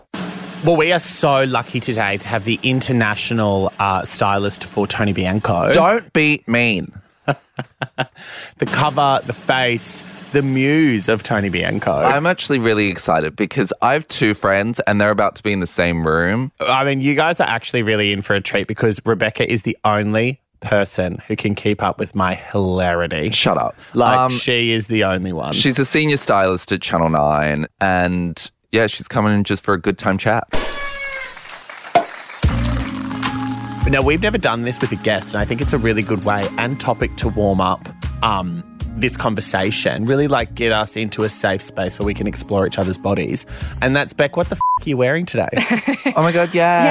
Well, 0.65 0.78
we 0.78 0.91
are 0.91 0.99
so 0.99 1.43
lucky 1.43 1.80
today 1.80 2.17
to 2.17 2.28
have 2.28 2.43
the 2.43 2.60
international 2.63 3.71
uh, 3.78 4.04
stylist 4.04 4.65
for 4.65 4.88
Tony 4.88 5.13
Bianco. 5.13 5.71
Don't 5.71 6.12
be 6.12 6.43
mean. 6.47 6.91
the 7.25 8.65
cover, 8.65 9.19
the 9.28 9.34
face, 9.34 10.01
the 10.32 10.41
muse 10.41 11.08
of 11.08 11.21
Tony 11.21 11.49
Bianco. 11.49 11.93
I'm 11.93 12.25
actually 12.25 12.58
really 12.58 12.88
excited 12.88 13.36
because 13.36 13.71
I 13.84 13.93
have 13.93 14.08
two 14.08 14.34
friends 14.34 14.80
and 14.88 14.99
they're 14.99 15.12
about 15.12 15.36
to 15.36 15.43
be 15.43 15.54
in 15.54 15.60
the 15.60 15.67
same 15.67 16.06
room. 16.06 16.51
I 16.60 16.84
mean, 16.84 16.99
you 16.99 17.13
guys 17.13 17.39
are 17.39 17.47
actually 17.47 17.84
really 17.84 18.12
in 18.12 18.23
for 18.23 18.34
a 18.34 18.41
treat 18.41 18.65
because 18.65 18.99
Rebecca 19.06 19.47
is 19.47 19.62
the 19.62 19.78
only 19.86 20.41
person 20.62 21.21
who 21.28 21.36
can 21.36 21.54
keep 21.54 21.84
up 21.84 21.99
with 21.99 22.15
my 22.15 22.34
hilarity. 22.34 23.30
Shut 23.30 23.60
up. 23.60 23.75
Like, 23.93 24.17
Um, 24.17 24.32
she 24.32 24.71
is 24.71 24.88
the 24.88 25.04
only 25.04 25.32
one. 25.32 25.54
She's 25.54 25.78
a 25.78 25.86
senior 25.86 26.17
stylist 26.17 26.71
at 26.71 26.82
Channel 26.82 27.10
9 27.10 27.67
and 27.80 28.51
yeah, 28.75 28.88
she's 28.88 29.07
coming 29.07 29.33
in 29.33 29.45
just 29.45 29.63
for 29.63 29.73
a 29.73 29.79
good 29.79 29.97
time 29.97 30.17
chat. 30.17 30.64
Now, 33.87 34.01
we've 34.01 34.21
never 34.21 34.37
done 34.37 34.63
this 34.63 34.81
with 34.81 34.91
a 34.91 34.95
guest, 34.97 35.33
and 35.33 35.41
I 35.41 35.45
think 35.45 35.61
it's 35.61 35.71
a 35.71 35.77
really 35.77 36.01
good 36.01 36.25
way 36.25 36.43
and 36.57 36.77
topic 36.81 37.15
to 37.17 37.29
warm 37.29 37.61
up 37.61 37.87
um, 38.23 38.61
this 38.97 39.15
conversation. 39.15 40.05
Really, 40.05 40.27
like, 40.27 40.53
get 40.55 40.71
us 40.73 40.97
into 40.97 41.23
a 41.23 41.29
safe 41.29 41.61
space 41.61 41.97
where 41.97 42.05
we 42.05 42.13
can 42.13 42.27
explore 42.27 42.65
each 42.67 42.77
other's 42.77 42.97
bodies. 42.97 43.45
And 43.81 43.95
that's 43.95 44.11
Beck. 44.11 44.35
What 44.35 44.49
the 44.49 44.55
f- 44.55 44.61
are 44.85 44.89
you 44.89 44.97
wearing 44.97 45.25
today? 45.25 45.47
Oh 46.17 46.21
my 46.21 46.31
God, 46.31 46.53
yeah. 46.53 46.83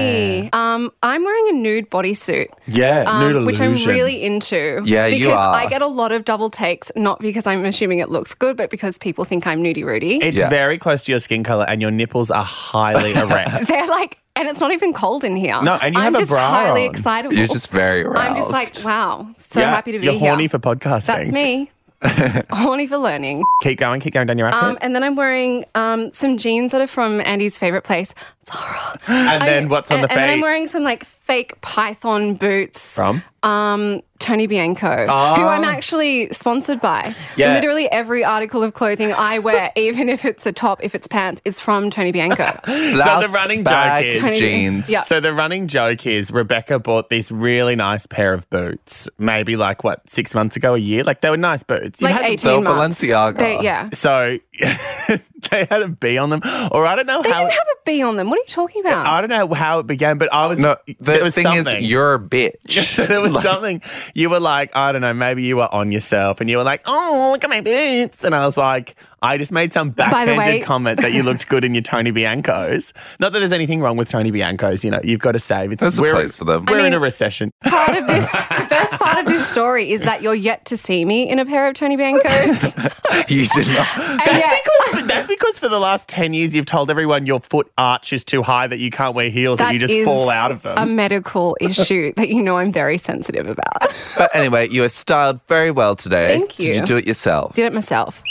Yay! 0.00 0.48
Um, 0.52 0.90
I'm 1.02 1.22
wearing 1.24 1.48
a 1.48 1.52
nude 1.52 1.90
bodysuit. 1.90 2.46
yeah, 2.68 3.02
um, 3.06 3.32
nude 3.32 3.46
which 3.46 3.60
I'm 3.60 3.74
really 3.84 4.22
into. 4.22 4.80
Yeah, 4.86 5.06
you 5.06 5.26
because 5.26 5.36
are. 5.38 5.54
I 5.54 5.66
get 5.66 5.82
a 5.82 5.86
lot 5.88 6.12
of 6.12 6.24
double 6.24 6.48
takes, 6.50 6.90
not 6.96 7.18
because 7.20 7.46
I'm 7.48 7.64
assuming 7.64 7.98
it 7.98 8.10
looks 8.10 8.32
good, 8.32 8.56
but 8.56 8.70
because 8.70 8.96
people 8.96 9.24
think 9.26 9.46
I'm 9.46 9.62
nudie 9.62 9.84
Rudy. 9.84 10.16
It's 10.22 10.38
Yeah. 10.38 10.48
very 10.48 10.78
close 10.78 11.02
to 11.04 11.12
your 11.12 11.18
skin 11.20 11.42
color, 11.42 11.66
and 11.68 11.82
your 11.82 11.90
nipples 11.90 12.30
are 12.30 12.44
highly 12.44 13.12
erect. 13.14 13.66
They're 13.66 13.86
like, 13.88 14.18
and 14.36 14.48
it's 14.48 14.60
not 14.60 14.72
even 14.72 14.92
cold 14.92 15.24
in 15.24 15.36
here. 15.36 15.60
No, 15.62 15.74
and 15.74 15.94
you 15.94 16.00
I'm 16.00 16.12
have 16.12 16.14
a 16.16 16.18
just 16.26 16.30
bra 16.30 16.50
highly 16.50 16.86
on. 16.88 16.94
excitable. 16.94 17.34
You're 17.36 17.46
just 17.46 17.68
very 17.68 18.02
aroused. 18.02 18.18
I'm 18.28 18.36
just 18.36 18.50
like, 18.50 18.84
wow, 18.84 19.28
so 19.38 19.60
Yeah, 19.60 19.70
happy 19.74 19.92
to 19.92 19.98
be 19.98 20.04
here. 20.04 20.12
You're 20.12 20.20
here. 20.20 20.30
horny 20.30 20.48
for 20.48 20.58
podcasting. 20.58 21.06
That's 21.06 21.30
me. 21.30 21.70
horny 22.50 22.86
for 22.86 22.98
learning. 22.98 23.42
Keep 23.62 23.78
going, 23.78 24.00
keep 24.00 24.12
going 24.12 24.26
down 24.26 24.36
your 24.38 24.48
outfit. 24.48 24.62
Um, 24.62 24.78
and 24.82 24.94
then 24.94 25.02
I'm 25.02 25.16
wearing 25.16 25.64
um, 25.74 26.12
some 26.12 26.36
jeans 26.36 26.72
that 26.72 26.80
are 26.82 26.86
from 26.86 27.20
Andy's 27.22 27.56
favorite 27.56 27.82
place, 27.84 28.12
Zara. 28.46 28.98
and 29.06 29.42
then 29.42 29.64
I- 29.64 29.68
what's 29.68 29.90
on 29.90 29.98
and, 30.00 30.04
the 30.04 30.12
And 30.12 30.20
then 30.20 30.30
I'm 30.30 30.40
wearing 30.40 30.66
some 30.66 30.82
like 30.82 31.04
fake 31.04 31.60
python 31.60 32.34
boots. 32.34 32.78
From? 32.80 33.22
Um, 33.42 34.00
Tony 34.20 34.46
Bianco, 34.46 35.06
Oh. 35.08 35.34
who 35.34 35.42
I'm 35.44 35.64
actually 35.64 36.28
sponsored 36.32 36.80
by. 36.80 37.14
Yeah. 37.36 37.54
Literally 37.54 37.90
every 37.90 38.24
article 38.24 38.62
of 38.62 38.72
clothing 38.72 39.12
I 39.12 39.38
wear, 39.38 39.70
even 39.76 40.08
if 40.08 40.24
it's 40.24 40.46
a 40.46 40.52
top, 40.52 40.82
if 40.82 40.94
it's 40.94 41.06
pants, 41.06 41.42
is 41.44 41.60
from 41.60 41.90
Tony 41.90 42.10
Bianco. 42.10 42.58
so 42.66 43.20
the 43.20 43.28
running 43.32 43.64
joke 43.64 44.02
is 44.04 44.20
Tony- 44.20 44.38
jeans. 44.38 44.88
Yeah. 44.88 45.02
So 45.02 45.20
the 45.20 45.34
running 45.34 45.66
joke 45.68 46.06
is 46.06 46.30
Rebecca 46.30 46.78
bought 46.78 47.10
this 47.10 47.30
really 47.30 47.76
nice 47.76 48.06
pair 48.06 48.32
of 48.32 48.48
boots, 48.48 49.10
maybe 49.18 49.56
like 49.56 49.84
what 49.84 50.08
six 50.08 50.34
months 50.34 50.56
ago, 50.56 50.74
a 50.74 50.78
year. 50.78 51.04
Like 51.04 51.20
they 51.20 51.28
were 51.28 51.36
nice 51.36 51.62
boots. 51.62 52.00
You 52.00 52.06
like 52.06 52.14
had 52.14 52.24
them- 52.24 52.32
18 52.32 52.50
They're 52.50 52.60
months. 52.74 53.00
Balenciaga. 53.02 53.38
They- 53.38 53.60
yeah. 53.60 53.90
So 53.92 54.38
they 55.50 55.64
had 55.64 55.82
a 55.82 55.88
bee 55.88 56.16
on 56.16 56.30
them, 56.30 56.40
or 56.70 56.86
I 56.86 56.94
don't 56.96 57.06
know 57.06 57.22
They 57.22 57.30
how. 57.30 57.44
They 57.44 57.50
didn't 57.50 57.52
have 57.58 57.66
a 57.68 57.78
bee 57.84 58.02
on 58.02 58.16
them. 58.16 58.30
What 58.30 58.38
are 58.38 58.42
you 58.42 58.48
talking 58.48 58.82
about? 58.82 59.06
I 59.06 59.20
don't 59.20 59.30
know 59.30 59.52
how 59.52 59.80
it 59.80 59.86
began, 59.86 60.18
but 60.18 60.32
I 60.32 60.46
was. 60.46 60.58
No, 60.60 60.76
the 61.00 61.20
was 61.22 61.34
thing 61.34 61.44
something. 61.44 61.82
is, 61.82 61.90
you're 61.90 62.14
a 62.14 62.18
bitch. 62.18 62.94
There 63.08 63.20
was 63.20 63.34
something 63.42 63.82
you 64.14 64.30
were 64.30 64.40
like, 64.40 64.74
I 64.76 64.92
don't 64.92 65.00
know, 65.02 65.12
maybe 65.12 65.42
you 65.42 65.56
were 65.56 65.72
on 65.72 65.90
yourself 65.92 66.40
and 66.40 66.48
you 66.48 66.56
were 66.56 66.62
like, 66.62 66.82
oh, 66.86 67.30
look 67.32 67.44
at 67.44 67.50
my 67.50 67.60
boots. 67.60 68.24
And 68.24 68.34
I 68.34 68.46
was 68.46 68.56
like, 68.56 68.96
I 69.24 69.38
just 69.38 69.52
made 69.52 69.72
some 69.72 69.88
the 69.88 69.94
backhanded 69.94 70.36
way- 70.36 70.60
comment 70.64 71.00
that 71.00 71.12
you 71.12 71.22
looked 71.22 71.48
good 71.48 71.64
in 71.64 71.74
your 71.74 71.82
Tony 71.82 72.12
Biancos. 72.12 72.92
Not 73.18 73.32
that 73.32 73.38
there's 73.38 73.52
anything 73.52 73.80
wrong 73.80 73.96
with 73.96 74.08
Tony 74.10 74.30
Biancos, 74.30 74.84
you 74.84 74.90
know, 74.90 75.00
you've 75.02 75.20
got 75.20 75.32
to 75.32 75.38
save 75.38 75.72
it. 75.72 75.78
There's 75.78 75.98
a 75.98 76.02
place 76.02 76.36
for 76.36 76.44
them. 76.44 76.66
We're 76.66 76.80
I 76.80 76.86
in 76.88 76.92
a 76.92 77.00
recession. 77.00 77.50
part 77.64 77.96
of 77.96 78.06
this, 78.06 78.30
the 78.32 78.66
best 78.68 78.92
part 78.92 79.18
of 79.18 79.26
this 79.26 79.48
story 79.48 79.92
is 79.92 80.02
that 80.02 80.20
you're 80.20 80.34
yet 80.34 80.66
to 80.66 80.76
see 80.76 81.04
me 81.04 81.28
in 81.28 81.38
a 81.38 81.46
pair 81.46 81.66
of 81.68 81.74
Tony 81.74 81.96
Biancos. 81.96 83.30
you 83.30 83.46
did 83.46 83.66
not. 83.68 83.88
That's, 83.96 84.26
yet- 84.28 84.62
because, 84.92 85.06
that's 85.08 85.28
because 85.28 85.58
for 85.58 85.68
the 85.68 85.80
last 85.80 86.06
10 86.08 86.34
years 86.34 86.54
you've 86.54 86.66
told 86.66 86.90
everyone 86.90 87.24
your 87.24 87.40
foot 87.40 87.72
arch 87.78 88.12
is 88.12 88.24
too 88.24 88.42
high 88.42 88.66
that 88.66 88.78
you 88.78 88.90
can't 88.90 89.14
wear 89.14 89.30
heels 89.30 89.60
and 89.60 89.72
you 89.72 89.78
just 89.78 90.04
fall 90.04 90.28
out 90.28 90.50
of 90.52 90.62
them. 90.62 90.76
A 90.76 90.86
medical 90.86 91.56
issue 91.60 92.12
that 92.16 92.28
you 92.28 92.42
know 92.42 92.58
I'm 92.58 92.72
very 92.72 92.98
sensitive 92.98 93.48
about. 93.48 93.94
But 94.16 94.34
anyway, 94.34 94.68
you 94.68 94.84
are 94.84 94.88
styled 94.88 95.40
very 95.48 95.70
well 95.70 95.96
today. 95.96 96.28
Thank 96.28 96.58
you. 96.58 96.66
Did 96.66 96.74
you 96.74 96.80
you. 96.80 96.86
do 96.86 96.96
it 96.98 97.06
yourself? 97.06 97.54
Did 97.54 97.64
it 97.66 97.72
myself. 97.72 98.22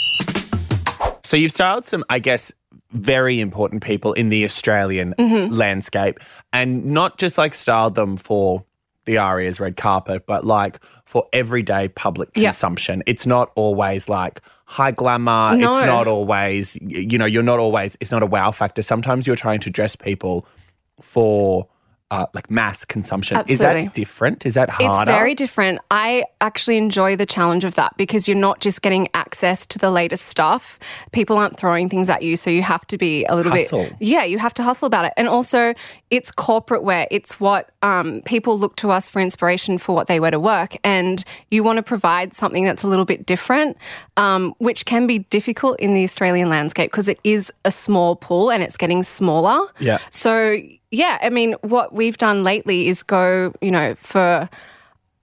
So 1.34 1.38
you've 1.38 1.50
styled 1.52 1.84
some, 1.84 2.04
I 2.12 2.19
guess, 2.19 2.52
very 2.91 3.39
important 3.39 3.82
people 3.82 4.13
in 4.13 4.30
the 4.30 4.46
Australian 4.46 5.15
Mm-hmm. 5.17 5.52
landscape, 5.52 6.19
and 6.54 6.86
not 6.86 7.17
just 7.17 7.39
like 7.39 7.56
styled 7.56 7.96
them 7.96 8.17
for 8.17 8.63
the 9.06 9.17
Aria's 9.17 9.60
red 9.60 9.76
carpet, 9.76 10.28
but 10.28 10.46
like 10.46 10.80
for 11.06 11.26
everyday 11.34 11.88
public 11.88 12.30
Yeah. 12.36 12.50
consumption. 12.50 13.02
It's 13.08 13.26
not 13.26 13.52
always 13.56 14.08
like 14.08 14.41
high 14.65 14.91
glamour. 14.91 15.58
No. 15.58 15.76
It's 15.76 15.88
not 15.88 16.06
always, 16.08 16.78
you 16.82 17.17
know, 17.17 17.26
you're 17.26 17.41
not 17.41 17.58
always. 17.58 17.98
It's 18.00 18.12
not 18.12 18.22
a 18.22 18.28
wow 18.28 18.52
factor. 18.52 18.84
Sometimes 18.84 19.26
you're 19.26 19.36
trying 19.36 19.62
to 19.62 19.72
dress 19.72 19.96
people 19.96 20.46
for. 21.02 21.67
Uh, 22.13 22.28
like 22.36 22.52
mass 22.52 22.86
consumption. 22.86 23.41
Is 23.47 23.58
that 23.58 23.91
different? 23.95 24.45
Is 24.45 24.54
that 24.54 24.69
harder? 24.69 25.10
It's 25.10 25.17
very 25.17 25.34
different. 25.34 25.80
I 25.89 26.26
actually 26.41 26.78
enjoy 26.78 27.15
the 27.15 27.26
challenge 27.26 27.63
of 27.63 27.73
that 27.73 27.97
because 27.97 28.28
you're 28.28 28.38
not 28.38 28.60
just 28.60 28.84
getting 28.84 29.08
access 29.15 29.65
to 29.65 29.80
the 29.80 29.89
latest 29.89 30.28
stuff. 30.28 30.78
People 31.12 31.38
aren't 31.38 31.58
throwing 31.58 31.89
things 31.89 32.10
at 32.10 32.21
you, 32.21 32.38
so 32.38 32.52
you 32.52 32.62
have 32.62 32.86
to 32.86 32.99
be 32.99 33.26
a 33.26 33.36
little 33.36 33.52
Hustle. 33.52 33.86
bit. 33.86 33.95
Yeah, 33.99 34.23
you 34.26 34.38
have 34.38 34.54
to 34.54 34.63
hustle 34.63 34.86
about 34.86 35.06
it. 35.06 35.13
And 35.17 35.28
also, 35.28 35.73
it's 36.12 36.30
corporate 36.30 36.84
wear. 36.84 37.08
It's 37.10 37.39
what 37.39 37.71
um, 37.82 38.21
people 38.26 38.60
look 38.60 38.76
to 38.76 38.91
us 38.91 39.10
for 39.10 39.19
inspiration 39.19 39.80
for 39.80 39.95
what 39.95 40.06
they 40.06 40.19
wear 40.19 40.30
to 40.30 40.39
work, 40.39 40.78
and 40.84 41.26
you 41.49 41.63
want 41.63 41.78
to 41.78 41.84
provide 41.84 42.36
something 42.36 42.63
that's 42.63 42.84
a 42.84 42.88
little 42.88 43.06
bit 43.06 43.26
different, 43.26 43.76
um, 44.17 44.54
which 44.60 44.86
can 44.86 45.08
be 45.08 45.17
difficult 45.17 45.80
in 45.80 45.95
the 45.95 46.04
Australian 46.04 46.47
landscape 46.47 46.91
because 46.91 47.08
it 47.08 47.19
is 47.23 47.52
a 47.65 47.71
small 47.71 48.15
pool 48.15 48.52
and 48.52 48.62
it's 48.62 48.78
getting 48.78 49.02
smaller. 49.02 49.67
Yeah. 49.80 49.97
So 50.12 50.62
yeah, 50.93 51.17
I 51.21 51.29
mean, 51.29 51.53
what 51.62 51.91
we've 51.93 52.17
done 52.17 52.43
lately 52.43 52.88
is 52.88 53.01
go, 53.03 53.53
you 53.62 53.71
know, 53.71 53.95
for 53.95 54.47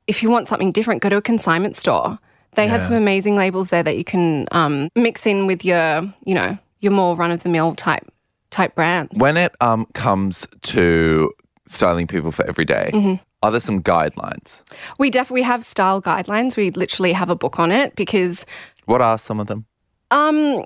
if 0.06 0.22
you 0.22 0.28
want 0.30 0.48
something 0.48 0.72
different, 0.72 1.00
go 1.02 1.08
to 1.08 1.16
a 1.16 1.22
consignment 1.22 1.76
store. 1.76 2.18
They 2.54 2.66
have 2.66 2.82
some 2.82 2.96
amazing 2.96 3.36
labels 3.36 3.70
there 3.70 3.84
that 3.84 3.96
you 3.96 4.02
can 4.04 4.48
um, 4.50 4.88
mix 4.96 5.24
in 5.24 5.46
with 5.46 5.64
your, 5.64 6.02
you 6.24 6.34
know, 6.34 6.58
your 6.80 6.90
more 6.90 7.14
run 7.14 7.30
of 7.30 7.44
the 7.44 7.48
mill 7.48 7.76
type 7.76 8.04
type 8.50 8.74
brands. 8.74 9.16
When 9.16 9.36
it 9.36 9.54
um 9.60 9.86
comes 9.94 10.46
to 10.62 11.30
styling 11.68 12.08
people 12.08 12.32
for 12.32 12.44
every 12.48 12.64
day, 12.64 12.90
Mm-hmm. 12.92 13.22
are 13.44 13.52
there 13.52 13.60
some 13.60 13.80
guidelines? 13.80 14.64
We 14.98 15.10
definitely 15.10 15.42
have 15.42 15.64
style 15.64 16.02
guidelines. 16.02 16.56
We 16.56 16.72
literally 16.72 17.12
have 17.12 17.30
a 17.30 17.36
book 17.36 17.60
on 17.60 17.70
it 17.70 17.94
because 17.94 18.44
What 18.86 19.00
are 19.00 19.16
some 19.18 19.38
of 19.38 19.46
them? 19.46 19.66
um 20.10 20.64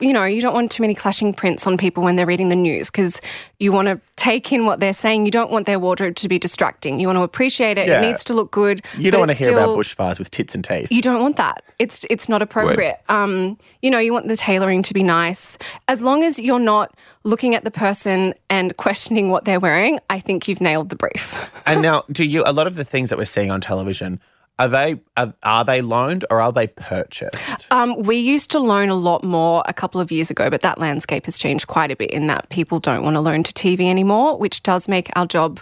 you 0.00 0.12
know, 0.12 0.24
you 0.24 0.40
don't 0.40 0.54
want 0.54 0.72
too 0.72 0.82
many 0.82 0.94
clashing 0.94 1.32
prints 1.32 1.66
on 1.66 1.78
people 1.78 2.02
when 2.02 2.16
they're 2.16 2.26
reading 2.26 2.48
the 2.48 2.56
news 2.56 2.90
because 2.90 3.20
you 3.60 3.70
want 3.70 3.86
to 3.86 4.00
take 4.16 4.52
in 4.52 4.66
what 4.66 4.80
they're 4.80 4.92
saying. 4.92 5.24
You 5.24 5.30
don't 5.30 5.52
want 5.52 5.66
their 5.66 5.78
wardrobe 5.78 6.16
to 6.16 6.28
be 6.28 6.36
distracting. 6.36 6.98
You 6.98 7.06
want 7.06 7.18
to 7.18 7.22
appreciate 7.22 7.78
it. 7.78 7.86
Yeah. 7.86 7.98
It 7.98 8.06
needs 8.06 8.24
to 8.24 8.34
look 8.34 8.50
good. 8.50 8.84
You 8.98 9.12
don't 9.12 9.20
want 9.20 9.30
to 9.30 9.36
hear 9.36 9.52
about 9.52 9.78
bushfires 9.78 10.18
with 10.18 10.32
tits 10.32 10.54
and 10.54 10.64
teeth. 10.64 10.90
You 10.90 11.00
don't 11.00 11.22
want 11.22 11.36
that. 11.36 11.62
It's 11.78 12.04
it's 12.10 12.28
not 12.28 12.42
appropriate. 12.42 13.00
Um, 13.08 13.56
you 13.82 13.90
know, 13.90 14.00
you 14.00 14.12
want 14.12 14.26
the 14.26 14.36
tailoring 14.36 14.82
to 14.82 14.94
be 14.94 15.04
nice. 15.04 15.56
As 15.86 16.02
long 16.02 16.24
as 16.24 16.40
you're 16.40 16.58
not 16.58 16.96
looking 17.22 17.54
at 17.54 17.62
the 17.62 17.70
person 17.70 18.34
and 18.50 18.76
questioning 18.76 19.30
what 19.30 19.44
they're 19.44 19.60
wearing, 19.60 20.00
I 20.10 20.18
think 20.18 20.48
you've 20.48 20.60
nailed 20.60 20.88
the 20.88 20.96
brief. 20.96 21.52
And 21.66 21.82
now, 21.82 22.02
do 22.10 22.24
you? 22.24 22.42
A 22.46 22.52
lot 22.52 22.66
of 22.66 22.74
the 22.74 22.84
things 22.84 23.10
that 23.10 23.18
we're 23.18 23.24
seeing 23.24 23.52
on 23.52 23.60
television 23.60 24.20
are 24.58 24.68
they 24.68 25.00
are, 25.16 25.34
are 25.42 25.64
they 25.64 25.80
loaned 25.82 26.24
or 26.30 26.40
are 26.40 26.52
they 26.52 26.66
purchased? 26.68 27.66
Um, 27.70 28.02
we 28.02 28.16
used 28.16 28.50
to 28.52 28.58
loan 28.60 28.88
a 28.88 28.94
lot 28.94 29.24
more 29.24 29.62
a 29.66 29.72
couple 29.74 30.00
of 30.00 30.12
years 30.12 30.30
ago, 30.30 30.48
but 30.50 30.62
that 30.62 30.78
landscape 30.78 31.26
has 31.26 31.38
changed 31.38 31.66
quite 31.66 31.90
a 31.90 31.96
bit 31.96 32.10
in 32.10 32.26
that 32.28 32.48
people 32.50 32.78
don't 32.80 33.02
want 33.02 33.14
to 33.14 33.20
loan 33.20 33.42
to 33.42 33.52
TV 33.52 33.88
anymore, 33.90 34.38
which 34.38 34.62
does 34.62 34.86
make 34.88 35.10
our 35.16 35.26
job 35.26 35.60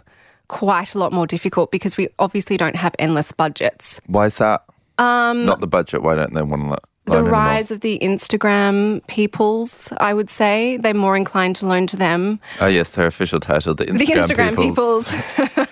quite 0.48 0.94
a 0.94 0.98
lot 0.98 1.12
more 1.12 1.26
difficult 1.26 1.70
because 1.70 1.96
we 1.96 2.08
obviously 2.18 2.56
don't 2.58 2.76
have 2.76 2.94
endless 2.98 3.32
budgets. 3.32 4.00
Why 4.06 4.26
is 4.26 4.36
that? 4.38 4.64
Um, 4.98 5.46
Not 5.46 5.60
the 5.60 5.66
budget. 5.66 6.02
Why 6.02 6.14
don't 6.14 6.34
they 6.34 6.42
want 6.42 6.62
to 6.62 6.68
loan 6.68 6.76
to 6.76 6.82
The 7.06 7.12
anymore? 7.14 7.30
rise 7.32 7.70
of 7.70 7.80
the 7.80 7.98
Instagram 8.00 9.04
peoples, 9.06 9.88
I 9.96 10.12
would 10.12 10.28
say, 10.28 10.76
they're 10.76 10.92
more 10.94 11.16
inclined 11.16 11.56
to 11.56 11.66
loan 11.66 11.86
to 11.88 11.96
them. 11.96 12.38
Oh 12.60 12.66
yes, 12.66 12.90
their 12.90 13.06
official 13.06 13.40
title, 13.40 13.74
the 13.74 13.86
Instagram, 13.86 13.98
the 14.28 14.34
Instagram 14.34 14.56
peoples. 14.56 15.06
peoples. 15.08 15.68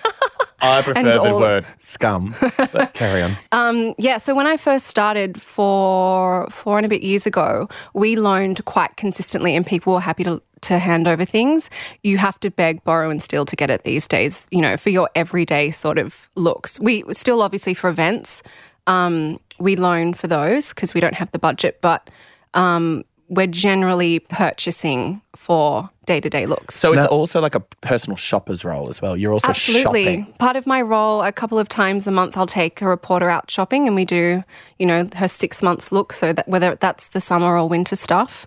I 0.61 0.81
prefer 0.81 1.03
the 1.03 1.21
all- 1.21 1.39
word 1.39 1.65
scum. 1.79 2.35
But 2.71 2.93
carry 2.93 3.21
on. 3.21 3.37
Um, 3.51 3.95
yeah, 3.97 4.17
so 4.17 4.35
when 4.35 4.47
I 4.47 4.57
first 4.57 4.87
started 4.87 5.41
four 5.41 6.47
four 6.49 6.77
and 6.77 6.85
a 6.85 6.89
bit 6.89 7.01
years 7.03 7.25
ago, 7.25 7.67
we 7.93 8.15
loaned 8.15 8.63
quite 8.65 8.95
consistently, 8.97 9.55
and 9.55 9.65
people 9.65 9.93
were 9.93 9.99
happy 9.99 10.23
to 10.23 10.41
to 10.61 10.77
hand 10.77 11.07
over 11.07 11.25
things. 11.25 11.69
You 12.03 12.17
have 12.19 12.39
to 12.41 12.51
beg, 12.51 12.83
borrow, 12.83 13.09
and 13.09 13.21
steal 13.21 13.45
to 13.45 13.55
get 13.55 13.71
it 13.71 13.83
these 13.83 14.07
days. 14.07 14.47
You 14.51 14.61
know, 14.61 14.77
for 14.77 14.89
your 14.89 15.09
everyday 15.15 15.71
sort 15.71 15.97
of 15.97 16.29
looks. 16.35 16.79
We 16.79 17.03
still 17.13 17.41
obviously 17.41 17.73
for 17.73 17.89
events, 17.89 18.43
um, 18.87 19.39
we 19.59 19.75
loan 19.75 20.13
for 20.13 20.27
those 20.27 20.69
because 20.69 20.93
we 20.93 21.01
don't 21.01 21.15
have 21.15 21.31
the 21.31 21.39
budget, 21.39 21.79
but 21.81 22.09
um, 22.53 23.03
we're 23.31 23.47
generally 23.47 24.19
purchasing 24.19 25.21
for 25.37 25.89
day 26.05 26.19
to 26.19 26.29
day 26.29 26.45
looks. 26.45 26.75
So 26.75 26.91
it's 26.91 27.05
also 27.05 27.39
like 27.39 27.55
a 27.55 27.61
personal 27.61 28.17
shopper's 28.17 28.65
role 28.65 28.89
as 28.89 29.01
well. 29.01 29.15
You're 29.15 29.31
also 29.31 29.47
Absolutely. 29.47 30.03
shopping. 30.03 30.33
Part 30.33 30.57
of 30.57 30.67
my 30.67 30.81
role, 30.81 31.21
a 31.23 31.31
couple 31.31 31.57
of 31.57 31.69
times 31.69 32.05
a 32.07 32.11
month, 32.11 32.35
I'll 32.35 32.45
take 32.45 32.81
a 32.81 32.87
reporter 32.87 33.29
out 33.29 33.49
shopping 33.49 33.87
and 33.87 33.95
we 33.95 34.03
do, 34.03 34.43
you 34.79 34.85
know, 34.85 35.09
her 35.15 35.29
six 35.29 35.63
months 35.63 35.93
look. 35.93 36.11
So 36.11 36.33
that 36.33 36.45
whether 36.49 36.75
that's 36.75 37.07
the 37.07 37.21
summer 37.21 37.57
or 37.57 37.69
winter 37.69 37.95
stuff. 37.95 38.45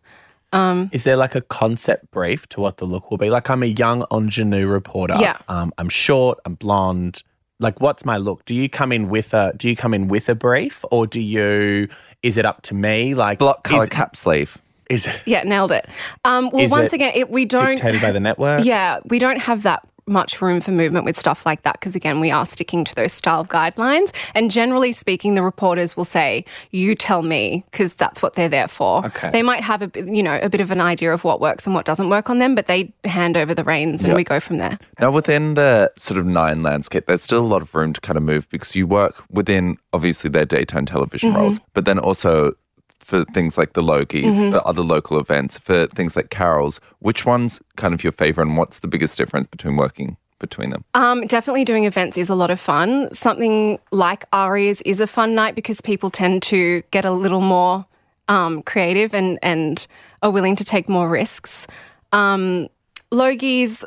Um, 0.53 0.91
Is 0.93 1.05
there 1.05 1.17
like 1.17 1.35
a 1.35 1.41
concept 1.41 2.11
brief 2.11 2.47
to 2.51 2.61
what 2.61 2.77
the 2.77 2.85
look 2.85 3.11
will 3.11 3.19
be? 3.19 3.31
Like 3.31 3.49
I'm 3.49 3.63
a 3.63 3.67
young 3.67 4.05
ingenue 4.13 4.67
reporter. 4.67 5.17
Yeah. 5.19 5.39
Um, 5.49 5.73
I'm 5.79 5.89
short. 5.89 6.39
I'm 6.45 6.57
blonde. 6.57 7.23
Like, 7.59 7.81
what's 7.81 8.05
my 8.05 8.19
look? 8.19 8.45
Do 8.45 8.55
you 8.55 8.69
come 8.69 8.93
in 8.93 9.09
with 9.09 9.33
a 9.33 9.55
Do 9.57 9.69
you 9.69 9.77
come 9.77 9.95
in 9.95 10.09
with 10.09 10.29
a 10.29 10.35
brief, 10.35 10.85
or 10.91 11.07
do 11.07 11.21
you? 11.21 11.89
Is 12.23 12.37
it 12.37 12.45
up 12.45 12.63
to 12.63 12.75
me? 12.75 13.15
Like 13.15 13.39
Block 13.39 13.65
color 13.65 13.87
cap 13.87 14.15
sleeve. 14.17 14.59
Is 14.91 15.07
it 15.07 15.21
yeah, 15.27 15.43
nailed 15.43 15.73
it. 15.73 15.87
Um, 16.25 16.51
well, 16.53 16.63
Is 16.65 16.71
once 16.71 16.93
it 16.93 16.97
again, 16.97 17.13
it, 17.15 17.31
we 17.31 17.45
don't. 17.45 17.77
dictated 17.77 18.01
by 18.03 18.13
the 18.13 18.21
network? 18.21 18.65
Yeah, 18.75 18.99
we 19.07 19.19
don't 19.19 19.41
have 19.41 19.63
that 19.65 19.83
much 20.07 20.43
room 20.43 20.61
for 20.61 20.71
movement 20.71 21.07
with 21.07 21.17
stuff 21.17 21.47
like 21.47 21.63
that 21.63 21.81
because 21.81 21.95
again 21.97 22.21
we 22.21 22.31
are 22.31 22.45
sticking 22.45 22.85
to 22.85 22.95
those 22.95 23.11
style 23.11 23.43
guidelines 23.43 24.13
and 24.35 24.51
generally 24.51 24.93
speaking 24.93 25.35
the 25.35 25.43
reporters 25.43 25.97
will 25.97 26.05
say 26.05 26.45
you 26.73 26.95
tell 26.95 27.23
me 27.23 27.65
because 27.71 27.95
that's 27.95 28.21
what 28.21 28.35
they're 28.35 28.51
there 28.51 28.69
for 28.69 29.03
Okay. 29.07 29.31
they 29.31 29.41
might 29.43 29.63
have 29.63 29.81
a 29.81 29.89
bit- 29.89 30.07
you 30.07 30.23
know 30.23 30.39
a 30.43 30.51
bit 30.51 30.61
of 30.61 30.71
an 30.71 30.79
idea 30.83 31.11
of 31.11 31.25
what 31.25 31.41
works 31.41 31.65
and 31.65 31.75
what 31.75 31.87
doesn't 31.87 32.11
work 32.11 32.29
on 32.29 32.39
them 32.39 32.55
but 32.55 32.67
they 32.67 32.93
hand 33.07 33.35
over 33.39 33.55
the 33.55 33.65
reins 33.65 34.03
and 34.03 34.09
Yep. 34.09 34.17
we 34.19 34.25
go 34.25 34.41
from 34.41 34.59
there 34.59 34.79
Now, 35.01 35.11
within 35.11 35.55
the 35.55 35.91
sort 35.97 36.19
of 36.21 36.27
nine 36.27 36.63
landscape, 36.63 37.07
there's 37.07 37.23
still 37.23 37.41
a 37.41 37.49
lot 37.55 37.63
of 37.63 37.75
room 37.75 37.95
to 37.95 38.01
kind 38.03 38.19
of 38.19 38.23
move 38.25 38.47
because 38.51 38.77
you 38.77 38.87
work 38.87 39.25
within 39.31 39.79
obviously 39.95 40.29
their 40.29 40.45
daytime 40.45 40.85
television 40.85 41.31
Mm-hmm. 41.31 41.39
roles, 41.41 41.61
but 41.73 41.87
then 41.87 41.99
also 41.99 42.53
for 43.01 43.25
things 43.27 43.59
like 43.59 43.75
the 43.75 43.83
Logies, 43.83 44.25
Mm-hmm. 44.33 44.51
for 44.53 44.67
other 44.67 44.83
local 44.83 45.19
events, 45.19 45.59
for 45.59 45.87
things 45.89 46.17
like 46.17 46.31
carols. 46.31 46.81
Which 47.01 47.27
one's 47.27 47.61
kind 47.77 47.93
of 47.95 48.03
your 48.03 48.13
favorite, 48.13 48.47
and 48.49 48.57
what's 48.57 48.79
the 48.79 48.89
biggest 48.89 49.17
difference 49.19 49.47
between 49.47 49.77
working 49.77 50.17
between 50.41 50.71
them? 50.71 50.85
Um, 50.95 51.27
definitely 51.27 51.65
doing 51.65 51.85
events 51.85 52.17
is 52.19 52.29
a 52.31 52.35
lot 52.35 52.51
of 52.51 52.59
fun. 52.61 53.13
Something 53.15 53.79
like 53.93 54.25
Arias 54.33 54.81
is 54.83 55.01
a 55.01 55.07
fun 55.07 55.35
night 55.35 55.55
because 55.55 55.81
people 55.81 56.11
tend 56.11 56.43
to 56.45 56.83
get 56.91 57.05
a 57.05 57.13
little 57.13 57.41
more 57.41 57.87
um, 58.29 58.63
creative 58.63 59.15
and, 59.15 59.39
and 59.43 59.87
are 60.23 60.31
willing 60.31 60.57
to 60.57 60.65
take 60.65 60.89
more 60.89 61.09
risks. 61.09 61.67
Um, 62.13 62.69
Logies, 63.13 63.85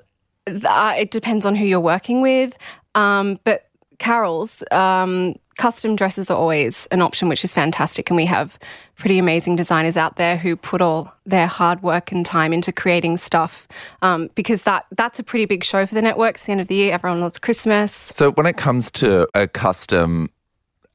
uh, 0.48 0.96
it 0.98 1.12
depends 1.12 1.46
on 1.46 1.56
who 1.56 1.66
you're 1.66 1.80
working 1.80 2.22
with. 2.22 2.58
Um, 2.96 3.40
but 3.44 3.68
carols, 4.00 4.64
um, 4.72 5.36
custom 5.58 5.96
dresses 5.96 6.30
are 6.30 6.38
always 6.38 6.88
an 6.92 7.02
option, 7.02 7.28
which 7.30 7.44
is 7.44 7.54
fantastic. 7.54 8.10
And 8.10 8.18
we 8.18 8.26
have 8.26 8.58
pretty 8.98 9.18
amazing 9.20 9.56
designers 9.56 9.96
out 9.96 10.16
there 10.16 10.38
who 10.38 10.56
put 10.56 10.82
all 10.82 11.12
their 11.26 11.48
hard 11.48 11.84
work 11.84 12.12
and 12.12 12.26
time 12.26 12.52
into 12.52 12.72
creating 12.72 13.18
stuff 13.18 13.68
um, 14.02 14.30
because 14.36 14.64
that 14.64 14.86
that's 14.96 15.20
a 15.20 15.24
pretty 15.24 15.46
big 15.46 15.64
show 15.64 15.86
for 15.86 15.94
the 15.96 16.02
network. 16.02 16.36
It's 16.36 16.46
the 16.46 16.52
end 16.54 16.62
of 16.62 16.68
the 16.68 16.76
year. 16.76 16.94
Everyone 16.94 17.22
loves 17.22 17.38
Christmas. 17.38 17.92
So, 17.92 18.32
when 18.32 18.46
it 18.46 18.58
comes 18.58 18.90
to 18.92 19.28
a 19.36 19.48
custom 19.48 20.30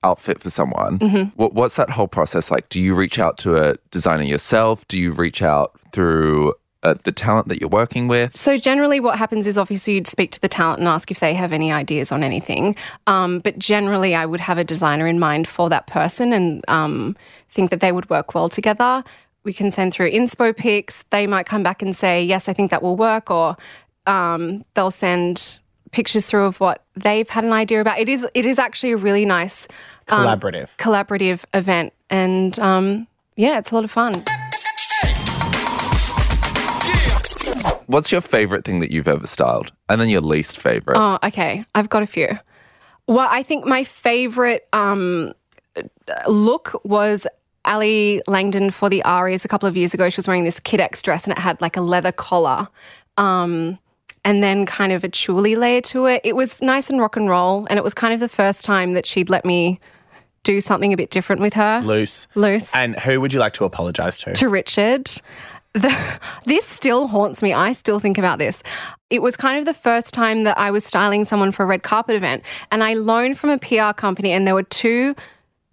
outfit 0.04 0.40
for 0.40 0.50
someone, 0.50 0.98
Mm-hmm. 0.98 1.30
what, 1.36 1.54
what's 1.54 1.76
that 1.76 1.90
whole 1.90 2.08
process 2.08 2.50
like? 2.50 2.68
Do 2.70 2.80
you 2.80 2.94
reach 2.94 3.18
out 3.20 3.38
to 3.38 3.56
a 3.56 3.76
designer 3.92 4.24
yourself? 4.24 4.86
Do 4.88 4.98
you 4.98 5.12
reach 5.12 5.42
out 5.42 5.78
through 5.92 6.54
uh, 6.82 6.94
the 7.04 7.12
talent 7.12 7.48
that 7.48 7.60
you're 7.60 7.68
working 7.70 8.08
with? 8.08 8.36
So 8.36 8.58
generally, 8.58 9.00
what 9.00 9.18
happens 9.18 9.46
is 9.46 9.56
obviously 9.56 9.94
you'd 9.94 10.06
speak 10.06 10.30
to 10.32 10.40
the 10.40 10.48
talent 10.48 10.80
and 10.80 10.88
ask 10.88 11.10
if 11.10 11.20
they 11.20 11.34
have 11.34 11.52
any 11.52 11.72
ideas 11.72 12.10
on 12.12 12.22
anything. 12.22 12.76
Um, 13.06 13.40
but 13.40 13.58
generally, 13.58 14.14
I 14.14 14.26
would 14.26 14.40
have 14.40 14.58
a 14.58 14.64
designer 14.64 15.06
in 15.06 15.18
mind 15.18 15.46
for 15.48 15.68
that 15.70 15.86
person 15.86 16.32
and 16.32 16.64
um, 16.68 17.16
think 17.50 17.70
that 17.70 17.80
they 17.80 17.92
would 17.92 18.08
work 18.10 18.34
well 18.34 18.48
together. 18.48 19.04
We 19.44 19.52
can 19.52 19.70
send 19.70 19.92
through 19.92 20.10
inspo 20.12 20.56
pics. 20.56 21.04
They 21.10 21.26
might 21.26 21.46
come 21.46 21.62
back 21.62 21.82
and 21.82 21.94
say, 21.96 22.22
"Yes, 22.22 22.48
I 22.48 22.52
think 22.52 22.70
that 22.70 22.82
will 22.82 22.96
work," 22.96 23.30
or 23.30 23.56
um, 24.06 24.64
they'll 24.74 24.90
send 24.90 25.58
pictures 25.90 26.24
through 26.24 26.44
of 26.46 26.58
what 26.58 26.82
they've 26.96 27.28
had 27.28 27.44
an 27.44 27.52
idea 27.52 27.80
about. 27.80 27.98
It 27.98 28.08
is 28.08 28.26
it 28.34 28.46
is 28.46 28.58
actually 28.58 28.92
a 28.92 28.96
really 28.96 29.24
nice 29.24 29.66
um, 30.08 30.26
Collaborative. 30.26 30.76
collaborative 30.78 31.44
event, 31.54 31.92
and 32.08 32.58
um, 32.58 33.06
yeah, 33.36 33.58
it's 33.58 33.70
a 33.70 33.74
lot 33.74 33.84
of 33.84 33.90
fun. 33.90 34.24
What's 37.92 38.10
your 38.10 38.22
favorite 38.22 38.64
thing 38.64 38.80
that 38.80 38.90
you've 38.90 39.06
ever 39.06 39.26
styled? 39.26 39.70
And 39.88 40.00
then 40.00 40.08
your 40.08 40.22
least 40.22 40.58
favorite? 40.58 40.96
Oh, 40.98 41.18
okay. 41.22 41.64
I've 41.74 41.90
got 41.90 42.02
a 42.02 42.06
few. 42.06 42.38
Well, 43.06 43.28
I 43.30 43.42
think 43.42 43.66
my 43.66 43.84
favorite 43.84 44.66
um, 44.72 45.34
look 46.26 46.80
was 46.84 47.26
Ali 47.64 48.22
Langdon 48.26 48.70
for 48.70 48.88
the 48.88 49.04
Arias 49.04 49.44
a 49.44 49.48
couple 49.48 49.68
of 49.68 49.76
years 49.76 49.92
ago. 49.92 50.08
She 50.08 50.16
was 50.16 50.26
wearing 50.26 50.44
this 50.44 50.58
Kid 50.58 50.80
X 50.80 51.02
dress 51.02 51.24
and 51.24 51.32
it 51.32 51.38
had 51.38 51.60
like 51.60 51.76
a 51.76 51.82
leather 51.82 52.12
collar. 52.12 52.66
Um, 53.18 53.78
and 54.24 54.42
then 54.42 54.66
kind 54.66 54.92
of 54.92 55.04
a 55.04 55.08
tulle 55.08 55.42
layer 55.42 55.80
to 55.82 56.06
it. 56.06 56.20
It 56.24 56.36
was 56.36 56.62
nice 56.62 56.88
and 56.88 57.00
rock 57.00 57.16
and 57.16 57.28
roll, 57.28 57.66
and 57.68 57.76
it 57.76 57.82
was 57.82 57.92
kind 57.92 58.14
of 58.14 58.20
the 58.20 58.28
first 58.28 58.64
time 58.64 58.94
that 58.94 59.04
she'd 59.04 59.28
let 59.28 59.44
me 59.44 59.80
do 60.44 60.60
something 60.60 60.92
a 60.92 60.96
bit 60.96 61.10
different 61.10 61.40
with 61.40 61.54
her. 61.54 61.80
Loose. 61.84 62.26
Loose. 62.34 62.70
And 62.74 62.98
who 62.98 63.20
would 63.20 63.32
you 63.32 63.40
like 63.40 63.52
to 63.54 63.64
apologize 63.64 64.18
to? 64.20 64.32
to 64.32 64.48
Richard. 64.48 65.10
The, 65.74 66.20
this 66.44 66.64
still 66.64 67.08
haunts 67.08 67.42
me. 67.42 67.52
I 67.52 67.72
still 67.72 68.00
think 68.00 68.18
about 68.18 68.38
this. 68.38 68.62
It 69.10 69.22
was 69.22 69.36
kind 69.36 69.58
of 69.58 69.64
the 69.64 69.74
first 69.74 70.14
time 70.14 70.44
that 70.44 70.58
I 70.58 70.70
was 70.70 70.84
styling 70.84 71.24
someone 71.24 71.52
for 71.52 71.64
a 71.64 71.66
red 71.66 71.82
carpet 71.82 72.16
event, 72.16 72.42
and 72.70 72.82
I 72.82 72.94
loaned 72.94 73.38
from 73.38 73.50
a 73.50 73.58
PR 73.58 73.92
company, 73.92 74.32
and 74.32 74.46
there 74.46 74.54
were 74.54 74.62
two 74.62 75.14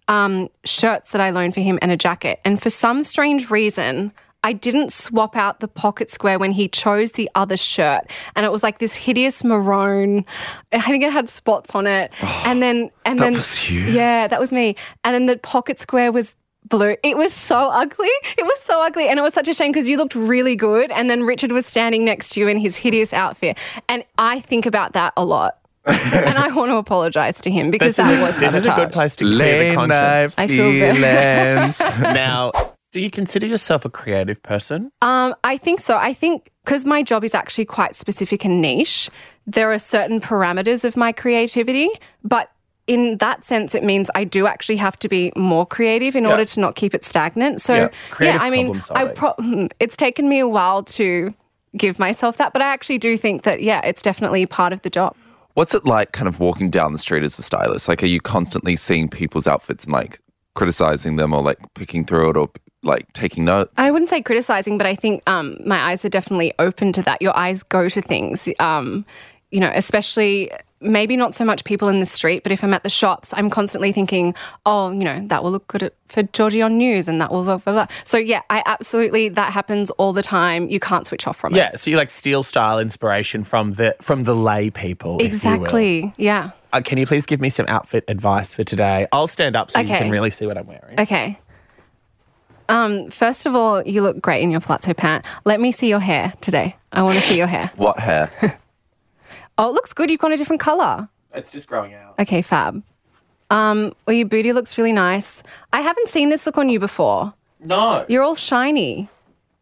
um, 0.07 0.49
shirts 0.65 1.11
that 1.11 1.21
I 1.21 1.29
loaned 1.29 1.53
for 1.53 1.61
him 1.61 1.79
and 1.81 1.91
a 1.91 1.97
jacket. 1.97 2.39
And 2.43 2.61
for 2.61 2.69
some 2.69 3.03
strange 3.03 3.49
reason, 3.49 4.11
I 4.43 4.53
didn't 4.53 4.91
swap 4.91 5.35
out 5.35 5.59
the 5.59 5.67
pocket 5.67 6.09
square 6.09 6.39
when 6.39 6.51
he 6.53 6.67
chose 6.69 7.13
the 7.13 7.29
other 7.35 7.57
shirt, 7.57 8.09
and 8.35 8.45
it 8.45 8.51
was 8.51 8.63
like 8.63 8.79
this 8.79 8.95
hideous 8.95 9.43
maroon. 9.43 10.25
I 10.71 10.81
think 10.81 11.03
it 11.03 11.11
had 11.11 11.27
spots 11.27 11.75
on 11.75 11.87
it, 11.87 12.13
and 12.45 12.61
then 12.61 12.89
and 13.05 13.19
then 13.19 13.37
yeah, 13.69 14.27
that 14.27 14.39
was 14.39 14.53
me. 14.53 14.75
And 15.03 15.13
then 15.13 15.25
the 15.25 15.37
pocket 15.37 15.79
square 15.79 16.11
was 16.11 16.37
blue. 16.69 16.95
It 17.03 17.17
was 17.17 17.33
so 17.33 17.69
ugly. 17.71 18.07
It 18.37 18.45
was 18.45 18.59
so 18.61 18.81
ugly. 18.83 19.07
And 19.07 19.19
it 19.19 19.21
was 19.21 19.33
such 19.33 19.47
a 19.47 19.53
shame 19.53 19.71
because 19.71 19.87
you 19.87 19.97
looked 19.97 20.15
really 20.15 20.55
good. 20.55 20.91
And 20.91 21.09
then 21.09 21.23
Richard 21.23 21.51
was 21.51 21.65
standing 21.65 22.05
next 22.05 22.29
to 22.31 22.39
you 22.39 22.47
in 22.47 22.57
his 22.57 22.77
hideous 22.77 23.11
outfit. 23.13 23.57
And 23.87 24.03
I 24.17 24.39
think 24.39 24.65
about 24.65 24.93
that 24.93 25.13
a 25.17 25.25
lot. 25.25 25.57
and 25.85 26.37
I 26.37 26.49
want 26.49 26.69
to 26.71 26.75
apologize 26.75 27.41
to 27.41 27.49
him 27.49 27.71
because 27.71 27.95
This, 27.95 28.05
is 28.05 28.11
that 28.11 28.19
a, 28.19 28.21
was 28.21 28.39
this 28.39 28.53
is 28.53 28.65
a 28.65 28.75
good 28.75 28.91
place 28.91 29.15
to 29.17 29.25
clear 29.25 29.69
the 29.69 29.75
conscience. 29.75 30.35
I 30.37 30.47
feel 30.47 30.71
very- 30.71 30.95
feelings. 30.95 31.79
now, 32.01 32.51
do 32.91 32.99
you 32.99 33.09
consider 33.09 33.45
yourself 33.47 33.85
a 33.85 33.89
creative 33.89 34.41
person? 34.43 34.91
Um, 35.01 35.35
I 35.43 35.57
think 35.57 35.79
so. 35.79 35.97
I 35.97 36.13
think 36.13 36.51
because 36.65 36.85
my 36.85 37.01
job 37.01 37.23
is 37.23 37.33
actually 37.33 37.65
quite 37.65 37.95
specific 37.95 38.45
and 38.45 38.61
niche, 38.61 39.09
there 39.47 39.71
are 39.71 39.79
certain 39.79 40.19
parameters 40.21 40.83
of 40.83 40.95
my 40.97 41.11
creativity, 41.11 41.89
but 42.23 42.51
in 42.89 43.17
that 43.17 43.45
sense, 43.45 43.75
it 43.75 43.83
means 43.83 44.09
I 44.15 44.23
do 44.23 44.47
actually 44.47 44.77
have 44.77 44.97
to 44.99 45.07
be 45.07 45.31
more 45.35 45.65
creative 45.65 46.15
in 46.15 46.23
Yeah. 46.23 46.31
order 46.31 46.43
to 46.45 46.59
not 46.59 46.75
keep 46.75 46.93
it 46.95 47.05
stagnant. 47.05 47.61
So, 47.61 47.73
Yeah. 47.75 47.89
yeah, 48.19 48.37
I 48.41 48.49
mean, 48.49 48.81
I 48.91 49.05
pro- 49.05 49.35
hmm, 49.37 49.67
it's 49.79 49.95
taken 49.95 50.27
me 50.27 50.39
a 50.39 50.47
while 50.47 50.81
to 50.99 51.33
give 51.77 51.99
myself 51.99 52.37
that, 52.37 52.51
but 52.51 52.63
I 52.63 52.65
actually 52.73 52.97
do 52.97 53.15
think 53.15 53.43
that, 53.43 53.61
yeah, 53.61 53.79
it's 53.85 54.01
definitely 54.01 54.45
part 54.47 54.73
of 54.73 54.81
the 54.81 54.89
job. 54.89 55.15
What's 55.53 55.75
it 55.75 55.85
like 55.85 56.13
kind 56.13 56.27
of 56.27 56.39
walking 56.39 56.71
down 56.71 56.91
the 56.93 56.97
street 56.97 57.23
as 57.23 57.37
a 57.37 57.43
stylist? 57.43 57.87
Like, 57.87 58.01
are 58.01 58.07
you 58.07 58.19
constantly 58.19 58.75
seeing 58.75 59.07
people's 59.07 59.45
outfits 59.45 59.83
and 59.83 59.93
like 59.93 60.19
criticizing 60.55 61.15
them 61.17 61.31
or 61.33 61.43
like 61.43 61.59
picking 61.75 62.05
through 62.05 62.31
it 62.31 62.37
or 62.37 62.49
like 62.81 63.05
taking 63.13 63.45
notes? 63.45 63.71
I 63.77 63.91
wouldn't 63.91 64.09
say 64.09 64.21
criticizing, 64.23 64.79
but 64.79 64.87
I 64.87 64.95
think 64.95 65.21
um, 65.27 65.57
my 65.63 65.79
eyes 65.91 66.03
are 66.03 66.09
definitely 66.09 66.53
open 66.57 66.91
to 66.93 67.03
that. 67.03 67.21
Your 67.21 67.37
eyes 67.37 67.61
go 67.61 67.87
to 67.87 68.01
things, 68.01 68.49
um, 68.59 69.05
you 69.51 69.59
know, 69.59 69.71
especially 69.73 70.51
maybe 70.81 71.17
not 71.17 71.35
so 71.35 71.43
much 71.43 71.63
people 71.63 71.87
in 71.89 71.99
the 71.99 72.05
street, 72.05 72.43
but 72.43 72.51
if 72.51 72.63
I'm 72.63 72.73
at 72.73 72.83
the 72.83 72.89
shops, 72.89 73.33
I'm 73.33 73.49
constantly 73.49 73.91
thinking, 73.91 74.33
oh, 74.65 74.91
you 74.91 75.03
know, 75.03 75.25
that 75.27 75.43
will 75.43 75.51
look 75.51 75.67
good 75.67 75.91
for 76.07 76.23
Georgie 76.23 76.61
on 76.61 76.77
news 76.77 77.07
and 77.07 77.19
that 77.19 77.31
will 77.31 77.43
blah, 77.43 77.57
blah, 77.57 77.73
blah. 77.73 77.87
So, 78.05 78.17
yeah, 78.17 78.41
I 78.49 78.63
absolutely, 78.65 79.29
that 79.29 79.51
happens 79.51 79.89
all 79.91 80.13
the 80.13 80.23
time. 80.23 80.69
You 80.69 80.79
can't 80.79 81.05
switch 81.05 81.27
off 81.27 81.37
from 81.37 81.53
it. 81.53 81.57
Yeah, 81.57 81.75
so 81.75 81.91
you 81.91 81.97
like 81.97 82.09
steal 82.09 82.43
style 82.43 82.79
inspiration 82.79 83.43
from 83.43 83.73
the 83.73 83.95
from 84.01 84.23
the 84.23 84.35
lay 84.35 84.69
people. 84.69 85.17
if 85.19 85.43
you 85.43 85.49
will. 85.49 85.55
Exactly. 85.55 86.13
Yeah. 86.17 86.51
Uh, 86.71 86.81
can 86.81 86.97
you 86.97 87.05
please 87.05 87.25
give 87.25 87.41
me 87.41 87.49
some 87.49 87.65
outfit 87.67 88.03
advice 88.07 88.53
for 88.53 88.63
today? 88.63 89.07
I'll 89.11 89.27
stand 89.27 89.55
up 89.55 89.71
so 89.71 89.79
you 89.79 89.87
can 89.87 90.11
really 90.11 90.29
see 90.29 90.45
what 90.45 90.57
I'm 90.57 90.67
wearing. 90.67 90.99
Okay. 90.99 91.39
Um, 92.69 93.09
first 93.09 93.47
of 93.47 93.55
all, 93.55 93.81
you 93.81 94.03
look 94.03 94.21
great 94.21 94.43
in 94.43 94.51
your 94.51 94.59
palazzo 94.61 94.93
pant. 94.93 95.25
Let 95.43 95.59
me 95.59 95.71
see 95.71 95.89
your 95.89 95.99
hair 95.99 96.33
today. 96.39 96.75
I 96.91 97.01
want 97.01 97.15
to 97.15 97.21
see 97.21 97.37
your 97.37 97.47
hair. 97.47 97.71
what 97.75 97.99
hair? 97.99 98.29
Oh, 99.59 99.69
it 99.69 99.73
looks 99.73 99.93
good. 99.93 100.09
You've 100.09 100.21
got 100.21 100.31
a 100.31 100.37
different 100.37 100.61
color. 100.61 101.07
It's 101.33 101.51
just 101.51 101.67
growing 101.67 101.93
out. 101.93 102.15
Okay, 102.17 102.41
fab. 102.41 102.81
Um, 103.51 103.93
well, 104.05 104.15
your 104.15 104.25
booty 104.27 104.53
looks 104.53 104.77
really 104.77 104.93
nice. 104.93 105.43
I 105.73 105.81
haven't 105.81 106.09
seen 106.09 106.29
this 106.29 106.45
look 106.45 106.57
on 106.57 106.69
you 106.69 106.79
before. 106.79 107.33
No. 107.59 108.05
You're 108.07 108.23
all 108.23 108.35
shiny. 108.35 109.09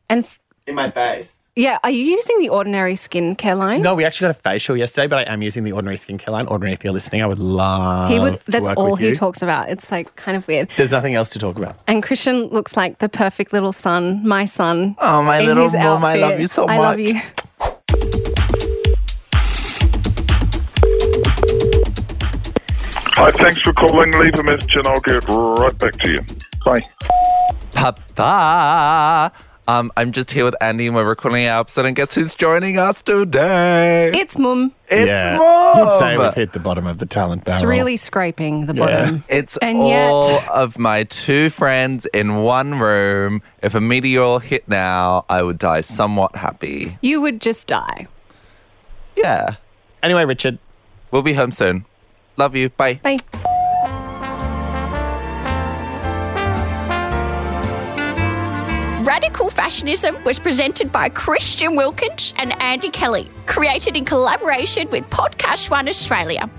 And 0.10 0.24
f- 0.24 0.40
In 0.68 0.76
my 0.76 0.90
face. 0.92 1.48
yeah, 1.56 1.80
are 1.84 1.90
you 1.90 2.04
using 2.04 2.38
the 2.40 2.50
ordinary 2.50 2.94
skincare 2.94 3.58
line? 3.58 3.82
No, 3.82 3.96
we 3.96 4.06
actually 4.06 4.28
got 4.28 4.38
a 4.38 4.40
facial 4.40 4.78
yesterday, 4.78 5.08
but 5.08 5.28
I 5.28 5.34
am 5.34 5.42
using 5.42 5.64
the 5.64 5.72
Ordinary 5.72 5.98
Skincare 5.98 6.30
line. 6.30 6.46
Ordinary, 6.48 6.74
if 6.74 6.84
you're 6.84 6.94
listening, 6.94 7.24
I 7.24 7.26
would 7.26 7.40
love 7.40 8.10
He 8.10 8.20
would. 8.20 8.40
to 8.42 8.52
That's 8.52 8.64
work 8.64 8.78
all 8.78 8.92
with 8.92 9.00
he 9.00 9.08
you. 9.10 9.16
talks 9.16 9.42
about. 9.42 9.70
It's 9.70 9.90
like 9.92 10.16
kind 10.16 10.38
of 10.38 10.48
weird. 10.48 10.70
There's 10.78 10.92
nothing 10.92 11.16
else 11.16 11.30
to 11.32 11.40
talk 11.40 11.58
about. 11.58 11.76
And 11.88 12.04
Christian 12.04 12.44
looks 12.50 12.78
like 12.78 13.00
the 13.00 13.10
perfect 13.10 13.52
little 13.52 13.74
son, 13.74 14.22
my 14.28 14.46
son. 14.46 14.96
Oh, 15.00 15.24
my 15.24 15.40
in 15.40 15.46
little 15.48 15.64
his 15.64 15.74
mom, 15.74 16.06
I 16.06 16.16
love 16.16 16.32
outfit. 16.34 16.42
you 16.42 16.48
so 16.48 16.68
I 16.68 16.78
love 16.78 16.98
much. 16.98 17.08
you. 17.10 17.22
Hi, 23.20 23.32
thanks 23.32 23.62
for 23.62 23.74
calling. 23.74 24.12
Leave 24.12 24.38
a 24.38 24.44
message 24.44 24.76
and 24.76 24.86
I'll 24.88 25.00
get 25.02 25.28
right 25.28 25.78
back 25.80 25.94
to 26.02 26.10
you. 26.12 26.22
Bye. 26.64 26.82
Papa. 27.72 29.32
Um, 29.68 29.92
I'm 29.98 30.12
just 30.12 30.32
here 30.32 30.46
with 30.46 30.56
Andy 30.62 30.86
and 30.88 30.96
we're 30.96 31.04
recording 31.08 31.46
our 31.48 31.62
episode 31.62 31.86
and 31.88 31.96
guess 31.96 32.14
who's 32.14 32.34
joining 32.36 32.78
us 32.78 33.02
today? 33.02 34.12
It's 34.14 34.38
mum. 34.38 34.72
It's 34.88 35.08
yeah. 35.08 35.38
Mom. 35.38 35.88
I'd 35.88 36.00
say 36.00 36.18
we've 36.18 36.34
hit 36.36 36.54
the 36.54 36.60
bottom 36.60 36.86
of 36.88 37.00
the 37.00 37.06
talent 37.06 37.44
barrel. 37.44 37.58
It's 37.58 37.66
really 37.66 37.98
scraping 37.98 38.68
the 38.68 38.74
Yeah. 38.76 38.86
bottom. 38.86 39.24
It's 39.30 39.58
And 39.58 39.80
all 39.80 40.30
yet- 40.32 40.48
of 40.50 40.78
my 40.78 41.04
two 41.04 41.50
friends 41.50 42.06
in 42.14 42.38
one 42.44 42.80
room. 42.80 43.42
If 43.64 43.74
a 43.76 43.82
meteor 43.82 44.40
hit 44.40 44.68
now, 44.70 45.26
I 45.28 45.42
would 45.42 45.58
die 45.58 45.82
somewhat 45.82 46.36
happy. 46.36 46.98
You 47.02 47.20
would 47.22 47.42
just 47.42 47.68
die. 47.68 48.08
Yeah. 49.16 49.56
Anyway, 50.04 50.24
Richard. 50.24 50.60
We'll 51.12 51.24
be 51.24 51.34
home 51.34 51.52
soon. 51.52 51.86
Love 52.38 52.56
you. 52.56 52.70
Bye. 52.70 53.00
Bye. 53.04 53.20
Radical 59.04 59.50
Fashionism 59.50 60.18
was 60.26 60.38
presented 60.38 60.92
by 60.92 61.08
Christian 61.10 61.76
Wilkins 61.76 62.34
and 62.38 62.62
Andy 62.62 62.90
Kelly, 62.90 63.30
created 63.46 63.96
in 63.96 64.04
collaboration 64.06 64.90
with 64.90 65.10
Podcast 65.10 65.70
One 65.70 65.88
Australia. 65.88 66.50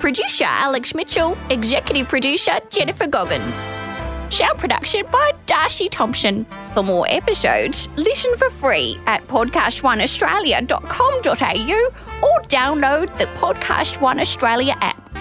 Producer 0.00 0.44
Alex 0.46 0.94
Mitchell, 0.94 1.38
executive 1.48 2.08
producer 2.08 2.58
Jennifer 2.68 3.06
Goggin. 3.06 3.40
Sound 4.30 4.58
production 4.58 5.06
by 5.10 5.32
Darcy 5.46 5.88
Thompson. 5.88 6.44
For 6.74 6.82
more 6.82 7.06
episodes, 7.08 7.88
listen 7.96 8.36
for 8.36 8.50
free 8.50 8.98
at 9.06 9.26
podcastoneaustralia.com.au 9.28 11.88
or 12.22 12.40
download 12.48 13.16
the 13.18 13.26
Podcast 13.38 14.00
One 14.00 14.20
Australia 14.20 14.74
app. 14.80 15.13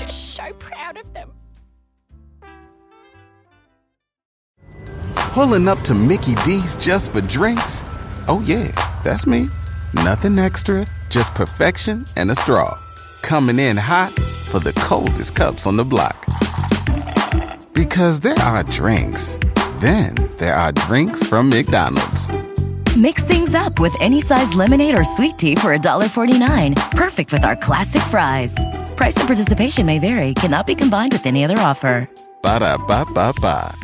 Just 0.00 0.34
so 0.34 0.50
proud 0.54 0.96
of 0.96 1.12
them. 1.12 1.30
Pulling 5.14 5.68
up 5.68 5.78
to 5.80 5.94
Mickey 5.94 6.34
D's 6.36 6.74
just 6.78 7.12
for 7.12 7.20
drinks? 7.20 7.82
Oh, 8.26 8.42
yeah, 8.46 8.68
that's 9.04 9.26
me. 9.26 9.50
Nothing 9.92 10.38
extra, 10.38 10.86
just 11.10 11.34
perfection 11.34 12.06
and 12.16 12.30
a 12.30 12.34
straw. 12.34 12.78
Coming 13.20 13.58
in 13.58 13.76
hot 13.76 14.12
for 14.46 14.58
the 14.58 14.72
coldest 14.72 15.34
cups 15.34 15.66
on 15.66 15.76
the 15.76 15.84
block. 15.84 16.24
Because 17.74 18.20
there 18.20 18.38
are 18.38 18.64
drinks, 18.64 19.38
then 19.80 20.14
there 20.38 20.54
are 20.54 20.72
drinks 20.72 21.26
from 21.26 21.50
McDonald's. 21.50 22.30
Mix 22.96 23.22
things 23.24 23.54
up 23.54 23.78
with 23.78 23.94
any 24.00 24.22
size 24.22 24.54
lemonade 24.54 24.98
or 24.98 25.04
sweet 25.04 25.36
tea 25.36 25.56
for 25.56 25.76
$1.49. 25.76 26.90
Perfect 26.92 27.34
with 27.34 27.44
our 27.44 27.56
classic 27.56 28.02
fries. 28.02 28.54
Price 29.00 29.16
and 29.16 29.26
participation 29.26 29.86
may 29.86 29.98
vary, 29.98 30.34
cannot 30.34 30.66
be 30.66 30.74
combined 30.74 31.14
with 31.14 31.24
any 31.24 31.42
other 31.42 31.56
offer. 31.56 32.06
Ba 32.42 32.60
da 32.60 32.76
ba 32.76 33.06
ba 33.14 33.32
ba. 33.40 33.74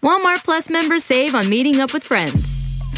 Walmart 0.00 0.44
Plus 0.44 0.70
members 0.70 1.02
save 1.02 1.34
on 1.34 1.48
meeting 1.48 1.80
up 1.80 1.92
with 1.92 2.04
friends. 2.04 2.59